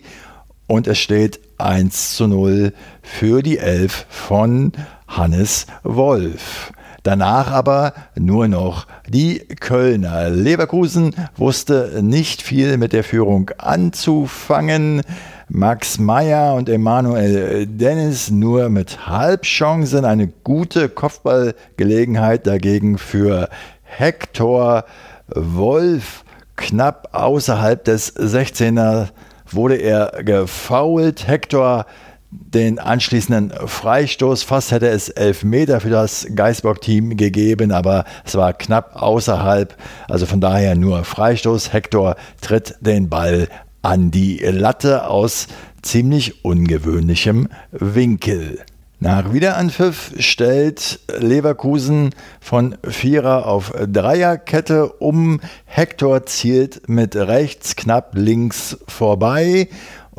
und 0.67 0.87
es 0.87 0.97
steht 0.97 1.41
1 1.57 2.15
zu 2.15 2.27
0 2.27 2.71
für 3.01 3.43
die 3.43 3.57
Elf 3.57 4.05
von 4.07 4.71
Hannes 5.09 5.67
Wolf. 5.83 6.71
Danach 7.03 7.51
aber 7.51 7.93
nur 8.15 8.47
noch 8.47 8.85
die 9.07 9.39
Kölner. 9.39 10.29
Leverkusen 10.29 11.15
wusste 11.35 11.99
nicht 12.03 12.43
viel 12.43 12.77
mit 12.77 12.93
der 12.93 13.03
Führung 13.03 13.49
anzufangen. 13.57 15.01
Max 15.49 15.97
Meyer 15.97 16.53
und 16.53 16.69
Emanuel 16.69 17.65
Dennis 17.65 18.29
nur 18.29 18.69
mit 18.69 19.07
Halbchancen. 19.07 20.05
Eine 20.05 20.27
gute 20.27 20.89
Kopfballgelegenheit 20.89 22.45
dagegen 22.45 22.99
für 22.99 23.49
Hector 23.81 24.85
Wolf. 25.27 26.23
Knapp 26.55 27.09
außerhalb 27.13 27.83
des 27.83 28.15
16er 28.15 29.07
wurde 29.49 29.77
er 29.77 30.23
gefoult. 30.23 31.27
Hector 31.27 31.87
den 32.31 32.79
anschließenden 32.79 33.51
Freistoß. 33.67 34.43
Fast 34.43 34.71
hätte 34.71 34.87
es 34.87 35.09
elf 35.09 35.43
Meter 35.43 35.81
für 35.81 35.89
das 35.89 36.25
Geisbock-Team 36.33 37.17
gegeben, 37.17 37.71
aber 37.71 38.05
es 38.25 38.35
war 38.35 38.53
knapp 38.53 38.95
außerhalb. 38.95 39.75
Also 40.07 40.25
von 40.25 40.41
daher 40.41 40.75
nur 40.75 41.03
Freistoß. 41.03 41.73
Hector 41.73 42.15
tritt 42.41 42.75
den 42.79 43.09
Ball 43.09 43.49
an 43.81 44.11
die 44.11 44.37
Latte 44.37 45.07
aus 45.07 45.47
ziemlich 45.81 46.45
ungewöhnlichem 46.45 47.49
Winkel. 47.71 48.59
Nach 49.03 49.33
Wiederanpfiff 49.33 50.13
stellt 50.19 50.99
Leverkusen 51.17 52.11
von 52.39 52.77
Vierer 52.83 53.47
auf 53.47 53.73
Dreierkette 53.87 54.89
um. 54.99 55.41
Hector 55.65 56.27
zielt 56.27 56.87
mit 56.87 57.15
rechts 57.15 57.75
knapp 57.75 58.11
links 58.13 58.77
vorbei 58.87 59.69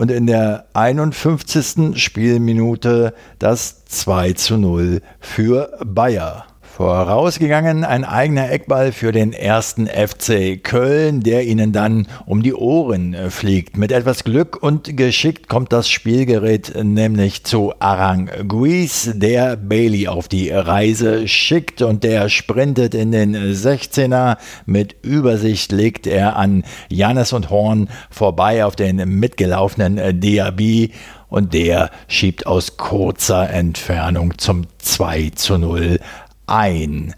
und 0.02 0.10
in 0.10 0.26
der 0.26 0.66
51. 0.72 1.92
Spielminute 1.94 3.14
das 3.38 3.84
2 3.84 4.32
zu 4.32 4.58
0 4.58 5.00
für 5.20 5.78
Bayer. 5.86 6.44
Vorausgegangen 6.74 7.84
ein 7.84 8.02
eigener 8.02 8.50
Eckball 8.50 8.92
für 8.92 9.12
den 9.12 9.34
ersten 9.34 9.86
FC 9.86 10.58
Köln, 10.64 11.22
der 11.22 11.44
ihnen 11.44 11.70
dann 11.72 12.08
um 12.24 12.42
die 12.42 12.54
Ohren 12.54 13.14
fliegt. 13.28 13.76
Mit 13.76 13.92
etwas 13.92 14.24
Glück 14.24 14.62
und 14.62 14.96
geschickt 14.96 15.50
kommt 15.50 15.70
das 15.74 15.90
Spielgerät 15.90 16.72
nämlich 16.82 17.44
zu 17.44 17.74
Aranguiz, 17.78 19.10
der 19.12 19.56
Bailey 19.56 20.08
auf 20.08 20.28
die 20.28 20.48
Reise 20.48 21.28
schickt 21.28 21.82
und 21.82 22.04
der 22.04 22.30
sprintet 22.30 22.94
in 22.94 23.12
den 23.12 23.36
16er. 23.36 24.38
Mit 24.64 24.96
Übersicht 25.02 25.72
legt 25.72 26.06
er 26.06 26.36
an 26.36 26.64
Janis 26.88 27.34
und 27.34 27.50
Horn 27.50 27.90
vorbei 28.08 28.64
auf 28.64 28.76
den 28.76 28.96
mitgelaufenen 29.20 30.20
Diaby 30.20 30.92
und 31.32 31.54
der 31.54 31.90
schiebt 32.08 32.46
aus 32.46 32.76
kurzer 32.76 33.48
Entfernung 33.48 34.36
zum 34.36 34.66
2 34.78 35.30
zu 35.34 35.56
0 35.56 35.98
ein. 36.46 37.14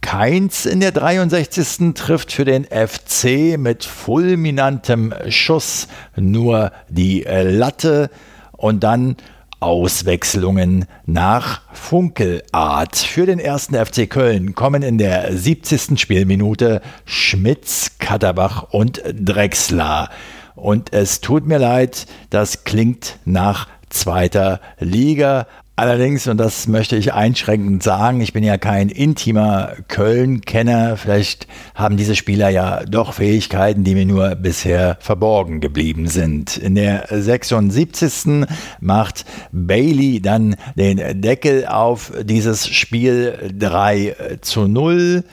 Keins 0.00 0.66
in 0.66 0.80
der 0.80 0.92
63. 0.92 1.94
trifft 1.94 2.32
für 2.32 2.44
den 2.44 2.64
FC 2.64 3.58
mit 3.58 3.84
fulminantem 3.84 5.12
Schuss 5.28 5.88
nur 6.14 6.70
die 6.88 7.26
Latte 7.26 8.10
und 8.52 8.84
dann 8.84 9.16
Auswechslungen 9.58 10.84
nach 11.06 11.62
Funkelart. 11.72 12.96
Für 12.96 13.26
den 13.26 13.38
ersten 13.38 13.74
FC 13.74 14.08
Köln 14.08 14.54
kommen 14.54 14.82
in 14.82 14.98
der 14.98 15.36
70. 15.36 15.98
Spielminute 15.98 16.82
Schmitz, 17.04 17.92
Katterbach 17.98 18.64
und 18.70 19.02
Drexler. 19.12 20.10
Und 20.54 20.92
es 20.92 21.20
tut 21.20 21.46
mir 21.46 21.58
leid, 21.58 22.06
das 22.30 22.64
klingt 22.64 23.18
nach 23.24 23.66
zweiter 23.88 24.60
Liga, 24.78 25.46
Allerdings, 25.78 26.26
und 26.26 26.38
das 26.38 26.68
möchte 26.68 26.96
ich 26.96 27.12
einschränkend 27.12 27.82
sagen, 27.82 28.22
ich 28.22 28.32
bin 28.32 28.42
ja 28.42 28.56
kein 28.56 28.88
intimer 28.88 29.72
Köln-Kenner. 29.88 30.96
Vielleicht 30.96 31.46
haben 31.74 31.98
diese 31.98 32.16
Spieler 32.16 32.48
ja 32.48 32.82
doch 32.86 33.12
Fähigkeiten, 33.12 33.84
die 33.84 33.94
mir 33.94 34.06
nur 34.06 34.36
bisher 34.36 34.96
verborgen 35.00 35.60
geblieben 35.60 36.06
sind. 36.08 36.56
In 36.56 36.76
der 36.76 37.04
76. 37.10 38.46
macht 38.80 39.26
Bailey 39.52 40.22
dann 40.22 40.56
den 40.76 41.20
Deckel 41.20 41.66
auf 41.66 42.10
dieses 42.22 42.66
Spiel 42.68 43.52
3 43.58 44.38
zu 44.40 44.68
0. 44.68 45.24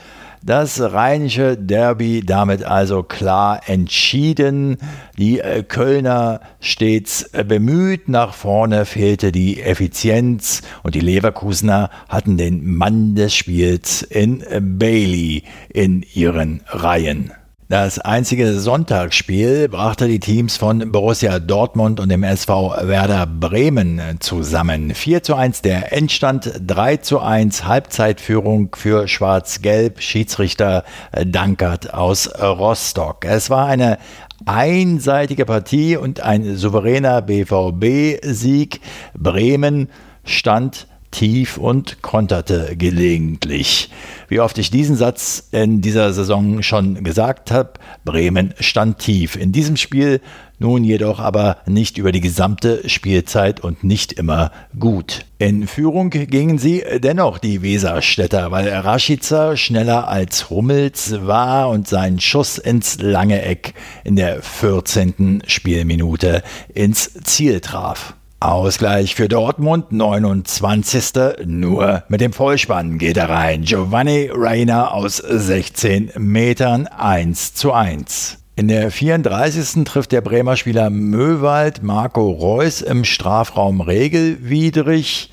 Das 0.46 0.78
rheinische 0.78 1.56
Derby 1.56 2.22
damit 2.22 2.64
also 2.64 3.02
klar 3.02 3.62
entschieden. 3.66 4.76
Die 5.16 5.40
äh, 5.40 5.62
Kölner 5.62 6.40
stets 6.60 7.22
äh, 7.32 7.44
bemüht, 7.44 8.10
nach 8.10 8.34
vorne 8.34 8.84
fehlte 8.84 9.32
die 9.32 9.62
Effizienz 9.62 10.60
und 10.82 10.94
die 10.94 11.00
Leverkusener 11.00 11.88
hatten 12.10 12.36
den 12.36 12.76
Mann 12.76 13.14
des 13.14 13.34
Spiels 13.34 14.02
in 14.02 14.42
äh, 14.42 14.60
Bailey 14.60 15.44
in 15.70 16.04
ihren 16.12 16.60
Reihen. 16.66 17.32
Das 17.74 17.98
einzige 17.98 18.60
Sonntagsspiel 18.60 19.68
brachte 19.68 20.06
die 20.06 20.20
Teams 20.20 20.56
von 20.56 20.92
Borussia 20.92 21.40
Dortmund 21.40 21.98
und 21.98 22.08
dem 22.08 22.22
SV 22.22 22.72
Werder 22.82 23.26
Bremen 23.26 24.00
zusammen. 24.20 24.94
4 24.94 25.24
zu 25.24 25.34
1 25.34 25.62
der 25.62 25.92
Endstand, 25.92 26.52
3 26.64 26.98
zu 26.98 27.18
1 27.18 27.64
Halbzeitführung 27.64 28.76
für 28.76 29.08
Schwarz-Gelb, 29.08 30.00
Schiedsrichter 30.00 30.84
Dankert 31.26 31.92
aus 31.92 32.30
Rostock. 32.40 33.24
Es 33.24 33.50
war 33.50 33.66
eine 33.66 33.98
einseitige 34.46 35.44
Partie 35.44 35.96
und 35.96 36.20
ein 36.20 36.56
souveräner 36.56 37.22
BVB-Sieg. 37.22 38.82
Bremen 39.18 39.88
stand 40.22 40.86
tief 41.14 41.56
und 41.58 42.02
konterte 42.02 42.74
gelegentlich. 42.76 43.90
Wie 44.28 44.40
oft 44.40 44.58
ich 44.58 44.70
diesen 44.70 44.96
Satz 44.96 45.48
in 45.52 45.80
dieser 45.80 46.12
Saison 46.12 46.62
schon 46.62 47.04
gesagt 47.04 47.50
habe, 47.52 47.74
Bremen 48.04 48.52
stand 48.58 48.98
tief. 48.98 49.36
In 49.36 49.52
diesem 49.52 49.76
Spiel 49.76 50.20
nun 50.58 50.82
jedoch 50.82 51.20
aber 51.20 51.58
nicht 51.66 51.98
über 51.98 52.10
die 52.10 52.20
gesamte 52.20 52.88
Spielzeit 52.88 53.60
und 53.60 53.84
nicht 53.84 54.12
immer 54.12 54.50
gut. 54.78 55.24
In 55.38 55.68
Führung 55.68 56.10
gingen 56.10 56.58
sie 56.58 56.82
dennoch 56.98 57.38
die 57.38 57.62
Weserstädter, 57.62 58.50
weil 58.50 58.68
Rashica 58.68 59.56
schneller 59.56 60.08
als 60.08 60.50
Hummels 60.50 61.26
war 61.26 61.68
und 61.68 61.86
seinen 61.86 62.20
Schuss 62.20 62.58
ins 62.58 63.00
lange 63.00 63.42
Eck 63.42 63.74
in 64.02 64.16
der 64.16 64.42
14. 64.42 65.42
Spielminute 65.46 66.42
ins 66.72 67.14
Ziel 67.22 67.60
traf. 67.60 68.14
Ausgleich 68.40 69.14
für 69.14 69.28
Dortmund, 69.28 69.92
29. 69.92 71.12
Nur 71.46 72.04
mit 72.08 72.20
dem 72.20 72.32
Vollspann 72.32 72.98
geht 72.98 73.16
er 73.16 73.28
rein. 73.28 73.62
Giovanni 73.62 74.30
Reina 74.32 74.90
aus 74.90 75.16
16 75.16 76.12
Metern 76.18 76.86
1 76.86 77.54
zu 77.54 77.72
1. 77.72 78.38
In 78.56 78.68
der 78.68 78.90
34. 78.90 79.84
trifft 79.84 80.12
der 80.12 80.20
Bremer 80.20 80.56
Spieler 80.56 80.90
Möwald 80.90 81.82
Marco 81.82 82.30
Reus 82.30 82.82
im 82.82 83.04
Strafraum 83.04 83.80
regelwidrig. 83.80 85.32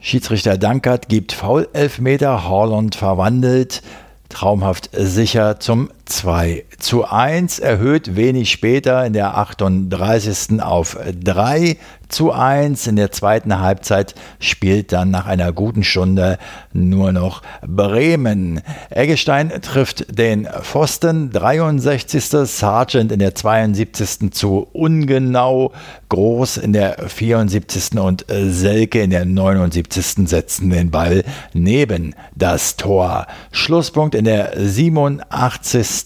Schiedsrichter 0.00 0.56
Dankert 0.56 1.08
gibt 1.08 1.32
Foul-Elfmeter, 1.32 2.48
Holland 2.48 2.94
verwandelt 2.94 3.82
traumhaft 4.28 4.90
sicher 4.92 5.60
zum 5.60 5.90
2 6.08 6.64
zu 6.78 7.04
1, 7.04 7.58
erhöht 7.58 8.16
wenig 8.16 8.50
später 8.50 9.04
in 9.04 9.12
der 9.12 9.36
38. 9.36 10.62
auf 10.62 10.98
3 11.22 11.76
zu 12.08 12.32
1. 12.32 12.86
In 12.86 12.96
der 12.96 13.12
zweiten 13.12 13.60
Halbzeit 13.60 14.14
spielt 14.40 14.92
dann 14.92 15.10
nach 15.10 15.26
einer 15.26 15.52
guten 15.52 15.84
Stunde 15.84 16.38
nur 16.72 17.12
noch 17.12 17.42
Bremen. 17.66 18.62
Eggestein 18.90 19.52
trifft 19.60 20.18
den 20.18 20.46
Pfosten, 20.62 21.30
63. 21.30 22.24
Sargent 22.44 23.12
in 23.12 23.18
der 23.18 23.34
72. 23.34 24.32
zu 24.32 24.66
ungenau, 24.72 25.72
Groß 26.08 26.56
in 26.56 26.72
der 26.72 26.96
74. 27.06 27.98
und 27.98 28.24
Selke 28.28 29.02
in 29.02 29.10
der 29.10 29.26
79. 29.26 30.26
setzen 30.26 30.70
den 30.70 30.90
Ball 30.90 31.22
neben 31.52 32.14
das 32.34 32.76
Tor. 32.76 33.26
Schlusspunkt 33.52 34.14
in 34.14 34.24
der 34.24 34.52
87. 34.56 35.97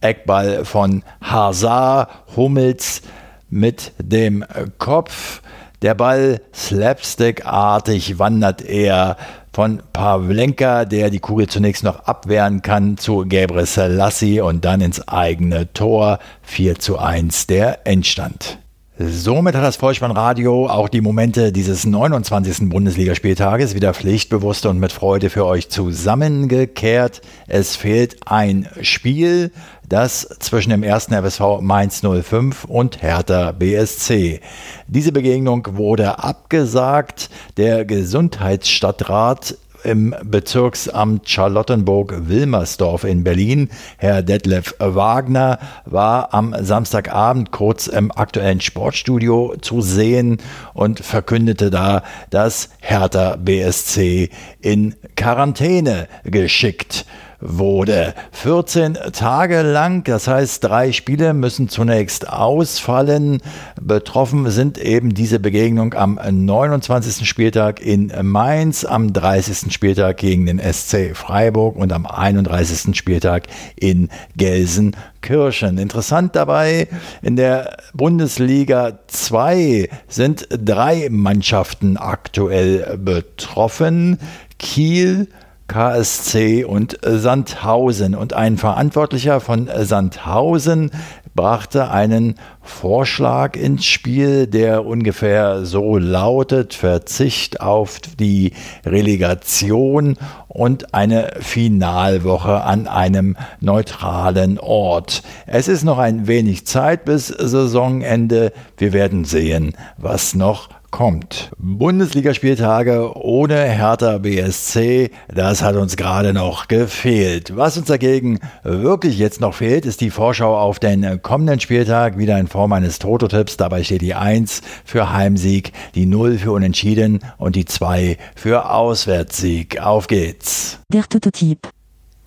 Eckball 0.00 0.64
von 0.64 1.02
Hazard, 1.20 2.10
Hummels 2.36 3.02
mit 3.50 3.92
dem 3.98 4.44
Kopf. 4.78 5.42
Der 5.82 5.94
Ball 5.94 6.40
slapstickartig 6.54 8.18
wandert 8.18 8.62
er 8.62 9.16
von 9.52 9.82
Pavlenka, 9.92 10.84
der 10.84 11.10
die 11.10 11.18
Kugel 11.18 11.48
zunächst 11.48 11.84
noch 11.84 12.04
abwehren 12.06 12.62
kann, 12.62 12.96
zu 12.96 13.26
Gabriel 13.28 13.66
Selassie 13.66 14.40
und 14.40 14.64
dann 14.64 14.80
ins 14.80 15.06
eigene 15.08 15.72
Tor. 15.72 16.18
4 16.42 16.78
zu 16.78 16.98
1 16.98 17.48
der 17.48 17.86
Endstand. 17.86 18.61
Somit 18.98 19.54
hat 19.54 19.64
das 19.64 19.76
Vollspannradio 19.76 20.66
auch 20.66 20.90
die 20.90 21.00
Momente 21.00 21.50
dieses 21.50 21.86
29. 21.86 22.68
Bundesligaspieltages 22.68 23.74
wieder 23.74 23.94
pflichtbewusst 23.94 24.66
und 24.66 24.78
mit 24.78 24.92
Freude 24.92 25.30
für 25.30 25.46
euch 25.46 25.70
zusammengekehrt. 25.70 27.22
Es 27.46 27.74
fehlt 27.74 28.18
ein 28.26 28.68
Spiel, 28.82 29.50
das 29.88 30.28
zwischen 30.40 30.68
dem 30.68 30.82
ersten 30.82 31.14
RSV 31.14 31.62
Mainz 31.62 32.02
05 32.02 32.64
und 32.64 33.00
Hertha 33.00 33.52
BSC. 33.52 34.42
Diese 34.88 35.12
Begegnung 35.12 35.66
wurde 35.72 36.18
abgesagt. 36.18 37.30
Der 37.56 37.86
Gesundheitsstadtrat 37.86 39.56
im 39.84 40.14
Bezirksamt 40.24 41.28
Charlottenburg-Wilmersdorf 41.28 43.04
in 43.04 43.24
Berlin. 43.24 43.68
Herr 43.98 44.22
Detlef 44.22 44.74
Wagner 44.78 45.58
war 45.84 46.32
am 46.34 46.54
Samstagabend 46.58 47.50
kurz 47.50 47.86
im 47.86 48.10
aktuellen 48.12 48.60
Sportstudio 48.60 49.56
zu 49.60 49.80
sehen 49.80 50.38
und 50.74 51.00
verkündete 51.00 51.70
da, 51.70 52.02
dass 52.30 52.70
Hertha 52.80 53.36
BSC 53.36 54.30
in 54.60 54.94
Quarantäne 55.16 56.08
geschickt 56.24 57.06
wurde. 57.42 58.14
14 58.30 58.96
Tage 59.12 59.62
lang, 59.62 60.04
das 60.04 60.28
heißt 60.28 60.64
drei 60.64 60.92
Spiele 60.92 61.34
müssen 61.34 61.68
zunächst 61.68 62.28
ausfallen. 62.28 63.40
Betroffen 63.80 64.48
sind 64.50 64.78
eben 64.78 65.12
diese 65.14 65.40
Begegnung 65.40 65.94
am 65.94 66.18
29. 66.22 67.28
Spieltag 67.28 67.80
in 67.80 68.12
Mainz, 68.22 68.84
am 68.84 69.12
30. 69.12 69.72
Spieltag 69.72 70.18
gegen 70.18 70.46
den 70.46 70.60
SC 70.60 71.14
Freiburg 71.14 71.76
und 71.76 71.92
am 71.92 72.06
31. 72.06 72.96
Spieltag 72.96 73.48
in 73.76 74.08
Gelsenkirchen. 74.36 75.78
Interessant 75.78 76.36
dabei, 76.36 76.88
in 77.22 77.36
der 77.36 77.76
Bundesliga 77.92 79.00
2 79.08 79.88
sind 80.08 80.46
drei 80.50 81.08
Mannschaften 81.10 81.96
aktuell 81.96 82.96
betroffen. 82.98 84.18
Kiel, 84.58 85.26
KSC 85.72 86.64
und 86.64 86.98
Sandhausen. 87.02 88.14
Und 88.14 88.34
ein 88.34 88.58
Verantwortlicher 88.58 89.40
von 89.40 89.70
Sandhausen 89.74 90.90
brachte 91.34 91.90
einen 91.90 92.34
Vorschlag 92.60 93.56
ins 93.56 93.86
Spiel, 93.86 94.46
der 94.46 94.84
ungefähr 94.84 95.64
so 95.64 95.96
lautet, 95.96 96.74
Verzicht 96.74 97.62
auf 97.62 98.00
die 98.00 98.52
Relegation 98.84 100.18
und 100.46 100.92
eine 100.92 101.30
Finalwoche 101.40 102.62
an 102.62 102.86
einem 102.86 103.38
neutralen 103.60 104.58
Ort. 104.58 105.22
Es 105.46 105.68
ist 105.68 105.84
noch 105.84 105.98
ein 105.98 106.26
wenig 106.26 106.66
Zeit 106.66 107.06
bis 107.06 107.28
Saisonende. 107.28 108.52
Wir 108.76 108.92
werden 108.92 109.24
sehen, 109.24 109.74
was 109.96 110.34
noch 110.34 110.68
kommt. 110.92 111.50
Bundesligaspieltage 111.58 113.16
ohne 113.16 113.56
Hertha 113.56 114.18
BSC, 114.18 115.10
das 115.34 115.62
hat 115.62 115.74
uns 115.74 115.96
gerade 115.96 116.32
noch 116.32 116.68
gefehlt. 116.68 117.56
Was 117.56 117.76
uns 117.76 117.88
dagegen 117.88 118.38
wirklich 118.62 119.18
jetzt 119.18 119.40
noch 119.40 119.54
fehlt, 119.54 119.84
ist 119.84 120.00
die 120.00 120.10
Vorschau 120.10 120.56
auf 120.56 120.78
den 120.78 121.20
kommenden 121.20 121.58
Spieltag, 121.58 122.16
wieder 122.16 122.38
in 122.38 122.46
Form 122.46 122.72
eines 122.72 123.00
Toto-Tipps. 123.00 123.56
Dabei 123.56 123.82
steht 123.82 124.02
die 124.02 124.14
1 124.14 124.62
für 124.84 125.12
Heimsieg, 125.12 125.72
die 125.96 126.06
0 126.06 126.38
für 126.38 126.52
Unentschieden 126.52 127.24
und 127.38 127.56
die 127.56 127.64
2 127.64 128.18
für 128.36 128.70
Auswärtssieg. 128.70 129.80
Auf 129.80 130.06
geht's. 130.06 130.78
Der 130.92 131.02
Toto-Tipp. 131.08 131.68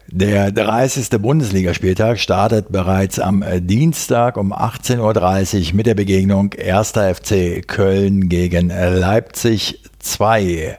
Der 0.07 0.51
30. 0.51 1.09
Bundesligaspieltag 1.19 2.19
startet 2.19 2.71
bereits 2.71 3.19
am 3.19 3.43
Dienstag 3.61 4.37
um 4.37 4.53
18.30 4.53 5.69
Uhr 5.69 5.75
mit 5.75 5.87
der 5.87 5.95
Begegnung 5.95 6.51
1. 6.53 6.91
FC 6.91 7.67
Köln 7.67 8.29
gegen 8.29 8.69
Leipzig 8.69 9.81
2. 9.97 10.77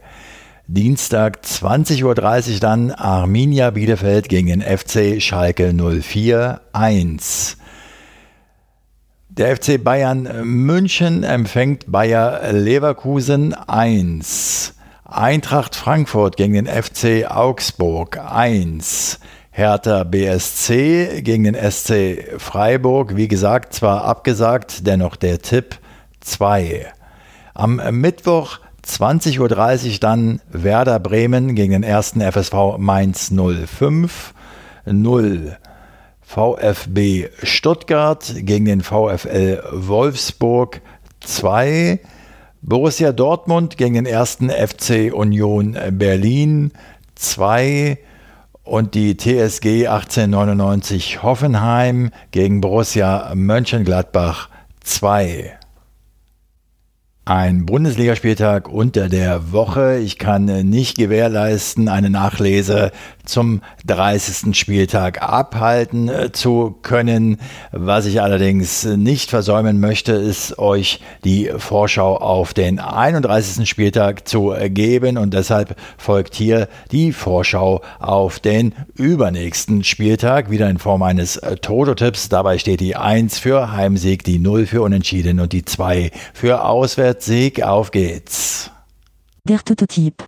Dienstag 0.69 1.41
20.30 1.45 2.05
Uhr 2.55 2.61
dann 2.61 2.93
Arminia 2.93 3.71
Bielefeld 3.71 4.29
gegen 4.29 4.47
den 4.47 4.63
FC 4.63 5.21
Schalke 5.21 5.75
04 5.75 6.61
1. 6.73 7.57
Der 9.29 9.57
FC 9.57 9.83
Bayern 9.83 10.29
München 10.45 11.25
empfängt 11.25 11.91
Bayer 11.91 12.53
Leverkusen 12.53 13.55
1. 13.55 14.76
Eintracht 15.09 15.77
Frankfurt 15.77 16.37
gegen 16.37 16.55
den 16.55 16.67
FC 16.67 17.31
Augsburg 17.31 18.19
1. 18.19 19.21
Hertha 19.53 20.03
BSC 20.03 21.23
gegen 21.23 21.45
den 21.45 21.55
SC 21.55 22.35
Freiburg. 22.39 23.15
Wie 23.15 23.29
gesagt, 23.29 23.73
zwar 23.73 24.05
abgesagt, 24.05 24.85
dennoch 24.85 25.15
der 25.15 25.41
Tipp 25.41 25.79
2. 26.23 26.93
Am 27.55 27.81
Mittwoch 27.93 28.59
20.30 28.85 29.39
Uhr 29.93 29.99
dann 30.01 30.41
Werder 30.51 30.99
Bremen 30.99 31.55
gegen 31.55 31.71
den 31.71 31.85
ersten 31.85 32.21
FSV 32.21 32.77
Mainz 32.79 33.31
05 33.31 34.35
0. 34.87 35.57
VfB 36.21 37.29
Stuttgart 37.45 38.35
gegen 38.39 38.65
den 38.65 38.81
VfL 38.81 39.63
Wolfsburg 39.71 40.81
2. 41.21 42.01
Borussia 42.69 43.13
Dortmund 43.13 43.77
gegen 43.77 43.95
den 43.95 44.07
ersten 44.07 44.51
FC 44.51 45.13
Union 45.15 45.79
Berlin 45.93 46.73
2 47.15 47.97
und 48.65 48.97
die 48.97 49.17
TSG 49.17 49.87
1899 49.87 51.23
Hoffenheim 51.23 52.11
gegen 52.33 52.61
Borussia 52.61 53.31
Mönchengladbach 53.37 54.49
2. 54.81 55.57
ein 57.27 57.67
Bundesligaspieltag 57.67 58.69
unter 58.69 59.09
der 59.09 59.51
Woche. 59.51 59.99
Ich 59.99 60.17
kann 60.17 60.45
nicht 60.45 60.97
gewährleisten, 60.97 61.89
eine 61.89 62.09
Nachlese 62.09 62.93
zum 63.25 63.63
30. 63.85 64.57
Spieltag 64.57 65.21
abhalten 65.21 66.09
äh, 66.09 66.31
zu 66.31 66.77
können. 66.83 67.39
Was 67.73 68.07
ich 68.07 68.23
allerdings 68.23 68.85
nicht 68.85 69.31
versäumen 69.31 69.81
möchte, 69.81 70.13
ist 70.13 70.61
euch 70.61 71.01
die 71.25 71.51
Vorschau 71.57 72.17
auf 72.17 72.55
den 72.55 72.79
31. 72.79 73.69
Spieltag 73.69 74.29
zu 74.29 74.55
geben 74.69 75.19
und 75.19 75.35
deshalb 75.35 75.75
folgt 75.99 76.37
hier 76.37 76.69
die 76.93 77.11
Vorschau 77.11 77.83
auf 77.99 78.39
den 78.39 78.73
übernächsten 78.95 79.83
Spieltag, 79.83 80.49
wieder 80.49 80.71
in 80.71 80.79
Form 80.79 81.03
eines 81.03 81.41
Toto-Tipps. 81.61 82.29
Dabei 82.29 82.59
steht 82.59 82.79
die 82.79 82.95
1 82.95 83.41
für 83.41 83.73
Heimsieg, 83.73 84.23
die 84.23 84.39
0 84.39 84.67
für 84.67 84.83
Unentschieden 84.83 85.41
und 85.41 85.53
die 85.53 85.65
2 85.65 86.13
für 86.33 86.65
Auswärts. 86.65 87.16
Sieg, 87.23 87.63
auf 87.63 87.91
geht's. 87.91 88.71
Der 89.45 89.59
Tototyp. 89.59 90.25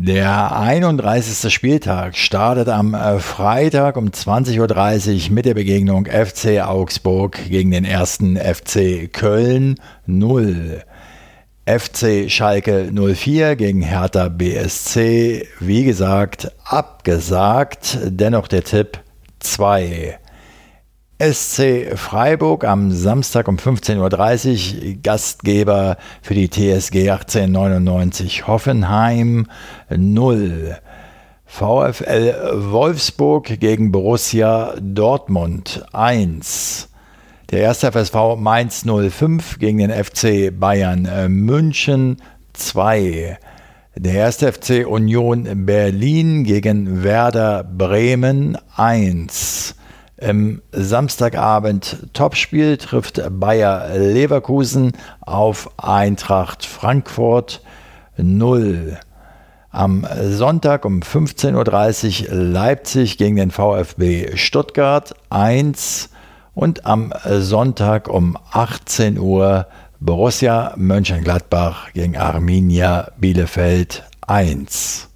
Der 0.00 0.56
31. 0.56 1.52
Spieltag 1.52 2.16
startet 2.16 2.68
am 2.68 2.94
äh, 2.94 3.18
Freitag 3.18 3.96
um 3.96 4.10
20.30 4.10 5.26
Uhr 5.28 5.34
mit 5.34 5.44
der 5.44 5.54
Begegnung 5.54 6.06
FC 6.06 6.60
Augsburg 6.60 7.36
gegen 7.48 7.72
den 7.72 7.84
ersten 7.84 8.36
FC 8.36 9.12
Köln 9.12 9.74
0. 10.06 10.84
FC 11.66 12.30
Schalke 12.30 12.92
04 12.92 13.56
gegen 13.56 13.82
Hertha 13.82 14.28
BSC, 14.28 15.46
wie 15.58 15.84
gesagt, 15.84 16.52
abgesagt, 16.64 17.98
dennoch 18.04 18.46
der 18.46 18.62
Tipp 18.62 19.00
2. 19.40 20.18
SC 21.20 21.96
Freiburg 21.96 22.64
am 22.64 22.92
Samstag 22.92 23.48
um 23.48 23.56
15.30 23.56 23.98
Uhr, 23.98 24.98
Gastgeber 25.02 25.96
für 26.22 26.34
die 26.34 26.48
TSG 26.48 27.10
1899 27.10 28.46
Hoffenheim 28.46 29.46
0. 29.90 30.78
VfL 31.44 32.34
Wolfsburg 32.70 33.58
gegen 33.58 33.90
Borussia 33.90 34.74
Dortmund 34.80 35.84
1. 35.92 36.88
Der 37.50 37.60
erste 37.62 37.90
FSV 37.90 38.36
Mainz 38.36 38.84
05 38.84 39.58
gegen 39.58 39.78
den 39.78 39.90
FC 39.90 40.56
Bayern 40.56 41.06
äh, 41.06 41.28
München 41.28 42.18
2. 42.52 43.38
Der 43.96 44.14
erste 44.14 44.52
FC 44.52 44.86
Union 44.86 45.66
Berlin 45.66 46.44
gegen 46.44 47.02
Werder 47.02 47.64
Bremen 47.64 48.56
1. 48.76 49.74
Im 50.20 50.62
Samstagabend 50.72 52.08
Topspiel 52.12 52.76
trifft 52.76 53.22
Bayer 53.30 53.96
Leverkusen 53.96 54.92
auf 55.20 55.70
Eintracht 55.78 56.66
Frankfurt 56.66 57.62
0. 58.16 58.98
Am 59.70 60.04
Sonntag 60.20 60.84
um 60.84 61.02
15.30 61.02 62.28
Uhr 62.28 62.34
Leipzig 62.34 63.16
gegen 63.16 63.36
den 63.36 63.52
VfB 63.52 64.36
Stuttgart 64.36 65.14
1 65.30 66.10
und 66.52 66.84
am 66.84 67.12
Sonntag 67.24 68.08
um 68.08 68.36
18 68.50 69.20
Uhr 69.20 69.68
Borussia 70.00 70.74
Mönchengladbach 70.76 71.92
gegen 71.92 72.16
Arminia 72.16 73.12
Bielefeld 73.18 74.02
1. 74.26 75.07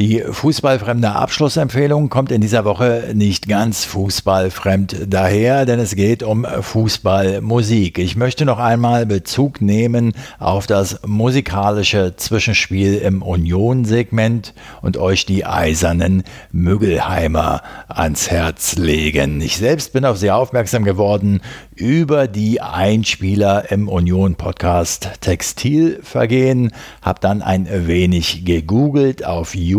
Die 0.00 0.22
fußballfremde 0.22 1.12
Abschlussempfehlung 1.12 2.08
kommt 2.08 2.32
in 2.32 2.40
dieser 2.40 2.64
Woche 2.64 3.10
nicht 3.12 3.48
ganz 3.48 3.84
fußballfremd 3.84 5.06
daher, 5.06 5.66
denn 5.66 5.78
es 5.78 5.94
geht 5.94 6.22
um 6.22 6.46
Fußballmusik. 6.46 7.98
Ich 7.98 8.16
möchte 8.16 8.46
noch 8.46 8.58
einmal 8.58 9.04
Bezug 9.04 9.60
nehmen 9.60 10.14
auf 10.38 10.66
das 10.66 11.00
musikalische 11.06 12.14
Zwischenspiel 12.16 12.94
im 12.94 13.20
Union-Segment 13.20 14.54
und 14.80 14.96
euch 14.96 15.26
die 15.26 15.44
eisernen 15.44 16.22
Müggelheimer 16.50 17.60
ans 17.86 18.30
Herz 18.30 18.76
legen. 18.76 19.42
Ich 19.42 19.58
selbst 19.58 19.92
bin 19.92 20.06
auf 20.06 20.16
sie 20.16 20.30
aufmerksam 20.30 20.82
geworden 20.82 21.42
über 21.80 22.28
die 22.28 22.60
Einspieler 22.60 23.72
im 23.72 23.88
Union-Podcast 23.88 25.10
Textilvergehen, 25.20 26.72
habe 27.02 27.20
dann 27.20 27.42
ein 27.42 27.66
wenig 27.86 28.44
gegoogelt 28.44 29.24
auf 29.24 29.54
YouTube 29.54 29.70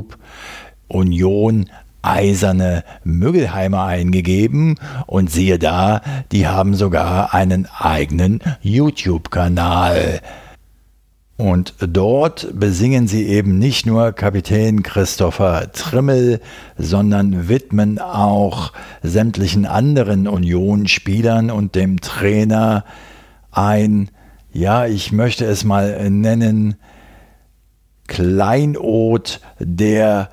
YouTube 0.00 0.18
Union 0.88 1.70
eiserne 2.02 2.84
Müggelheimer 3.04 3.84
eingegeben 3.84 4.76
und 5.06 5.30
siehe 5.30 5.58
da, 5.58 6.00
die 6.32 6.46
haben 6.46 6.74
sogar 6.74 7.34
einen 7.34 7.68
eigenen 7.78 8.40
YouTube-Kanal. 8.62 10.20
Und 11.40 11.72
dort 11.80 12.48
besingen 12.52 13.08
sie 13.08 13.26
eben 13.26 13.58
nicht 13.58 13.86
nur 13.86 14.12
Kapitän 14.12 14.82
Christopher 14.82 15.72
Trimmel, 15.72 16.38
sondern 16.76 17.48
widmen 17.48 17.98
auch 17.98 18.74
sämtlichen 19.02 19.64
anderen 19.64 20.28
Union-Spielern 20.28 21.50
und 21.50 21.76
dem 21.76 22.02
Trainer 22.02 22.84
ein, 23.50 24.10
ja, 24.52 24.84
ich 24.84 25.12
möchte 25.12 25.46
es 25.46 25.64
mal 25.64 26.10
nennen, 26.10 26.76
Kleinod 28.06 29.40
der 29.58 30.28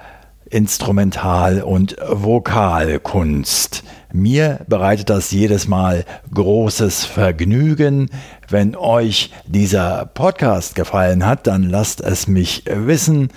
Instrumental- 0.49 1.61
und 1.61 1.95
Vokalkunst. 2.05 3.85
Mir 4.17 4.61
bereitet 4.67 5.11
das 5.11 5.29
jedes 5.29 5.67
Mal 5.67 6.03
großes 6.33 7.05
Vergnügen. 7.05 8.09
Wenn 8.49 8.75
euch 8.75 9.31
dieser 9.45 10.07
Podcast 10.07 10.73
gefallen 10.73 11.23
hat, 11.23 11.45
dann 11.45 11.61
lasst 11.61 12.01
es 12.01 12.27
mich 12.27 12.63
wissen. 12.65 13.29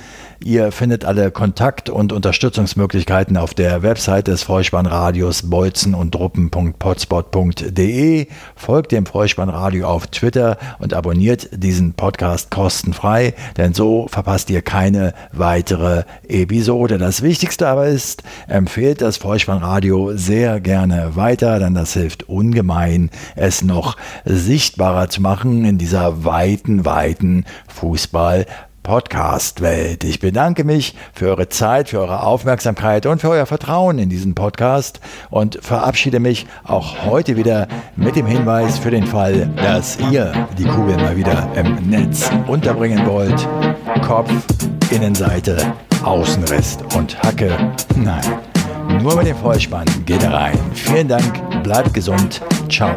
Ihr 0.43 0.73
findet 0.73 1.05
alle 1.05 1.31
Kontakt- 1.31 1.91
und 1.91 2.15
Unterstützungsmöglichkeiten 2.15 3.37
auf 3.37 3.53
der 3.53 3.83
Website 3.83 4.27
des 4.27 4.43
Vollspannradios 4.43 5.51
bolzen 5.51 5.95
und 5.95 6.15
druppen.potspot.de. 6.15 8.27
Folgt 8.57 8.93
dem 8.93 9.05
Vollspannradio 9.05 9.87
auf 9.87 10.07
Twitter 10.07 10.57
und 10.79 10.95
abonniert 10.95 11.51
diesen 11.53 11.93
Podcast 11.93 12.51
kostenfrei, 12.51 13.35
denn 13.59 13.75
so 13.75 14.09
verpasst 14.09 14.49
ihr 14.49 14.63
keine 14.63 15.13
weitere 15.33 16.05
Episode. 16.27 16.97
Das 16.97 17.21
Wichtigste 17.21 17.69
aber 17.69 17.89
ist, 17.89 18.23
empfehlt 18.49 19.03
das 19.03 19.19
Vollspannradio 19.19 20.17
sehr 20.17 20.59
gerne 20.61 21.17
weiter, 21.17 21.59
denn 21.59 21.75
das 21.75 21.93
hilft 21.93 22.31
ungemein, 22.31 23.11
es 23.37 23.61
noch 23.61 23.99
sichtbarer 24.25 25.11
zu 25.11 25.21
machen 25.21 25.67
in 25.67 25.77
dieser 25.77 26.25
weiten, 26.25 26.87
weiten 26.87 27.45
Fußball- 27.69 28.47
Podcast-Welt. 28.83 30.05
Ich 30.05 30.21
bedanke 30.21 30.65
mich 30.65 30.95
für 31.13 31.29
eure 31.29 31.49
Zeit, 31.49 31.89
für 31.91 32.01
eure 32.01 32.23
Aufmerksamkeit 32.23 33.07
und 33.07 33.21
für 33.21 33.31
euer 33.31 33.47
Vertrauen 33.47 33.99
in 33.99 34.09
diesen 34.09 34.35
Podcast 34.35 35.01
und 35.31 35.59
verabschiede 35.63 36.21
mich 36.21 36.47
auch 36.65 37.05
heute 37.05 37.37
wieder 37.37 37.69
mit 37.97 38.17
dem 38.17 38.27
Hinweis 38.27 38.79
für 38.79 38.91
den 38.91 39.07
Fall, 39.07 39.49
dass 39.57 39.99
ihr 40.11 40.33
die 40.59 40.65
Kugel 40.65 40.97
mal 40.97 41.17
wieder 41.17 41.49
im 41.55 41.77
Netz 41.89 42.31
unterbringen 42.47 43.07
wollt. 43.07 43.47
Kopf, 44.07 44.33
Innenseite, 44.91 45.75
Außenrest 46.03 46.95
und 46.97 47.23
Hacke. 47.23 47.57
Nein, 47.97 48.25
nur 49.03 49.17
mit 49.17 49.27
dem 49.27 49.37
Vollspann 49.37 49.87
geht 50.07 50.23
er 50.23 50.33
rein. 50.33 50.59
Vielen 50.75 51.09
Dank, 51.09 51.63
bleibt 51.63 51.95
gesund, 51.95 52.41
ciao. 52.69 52.97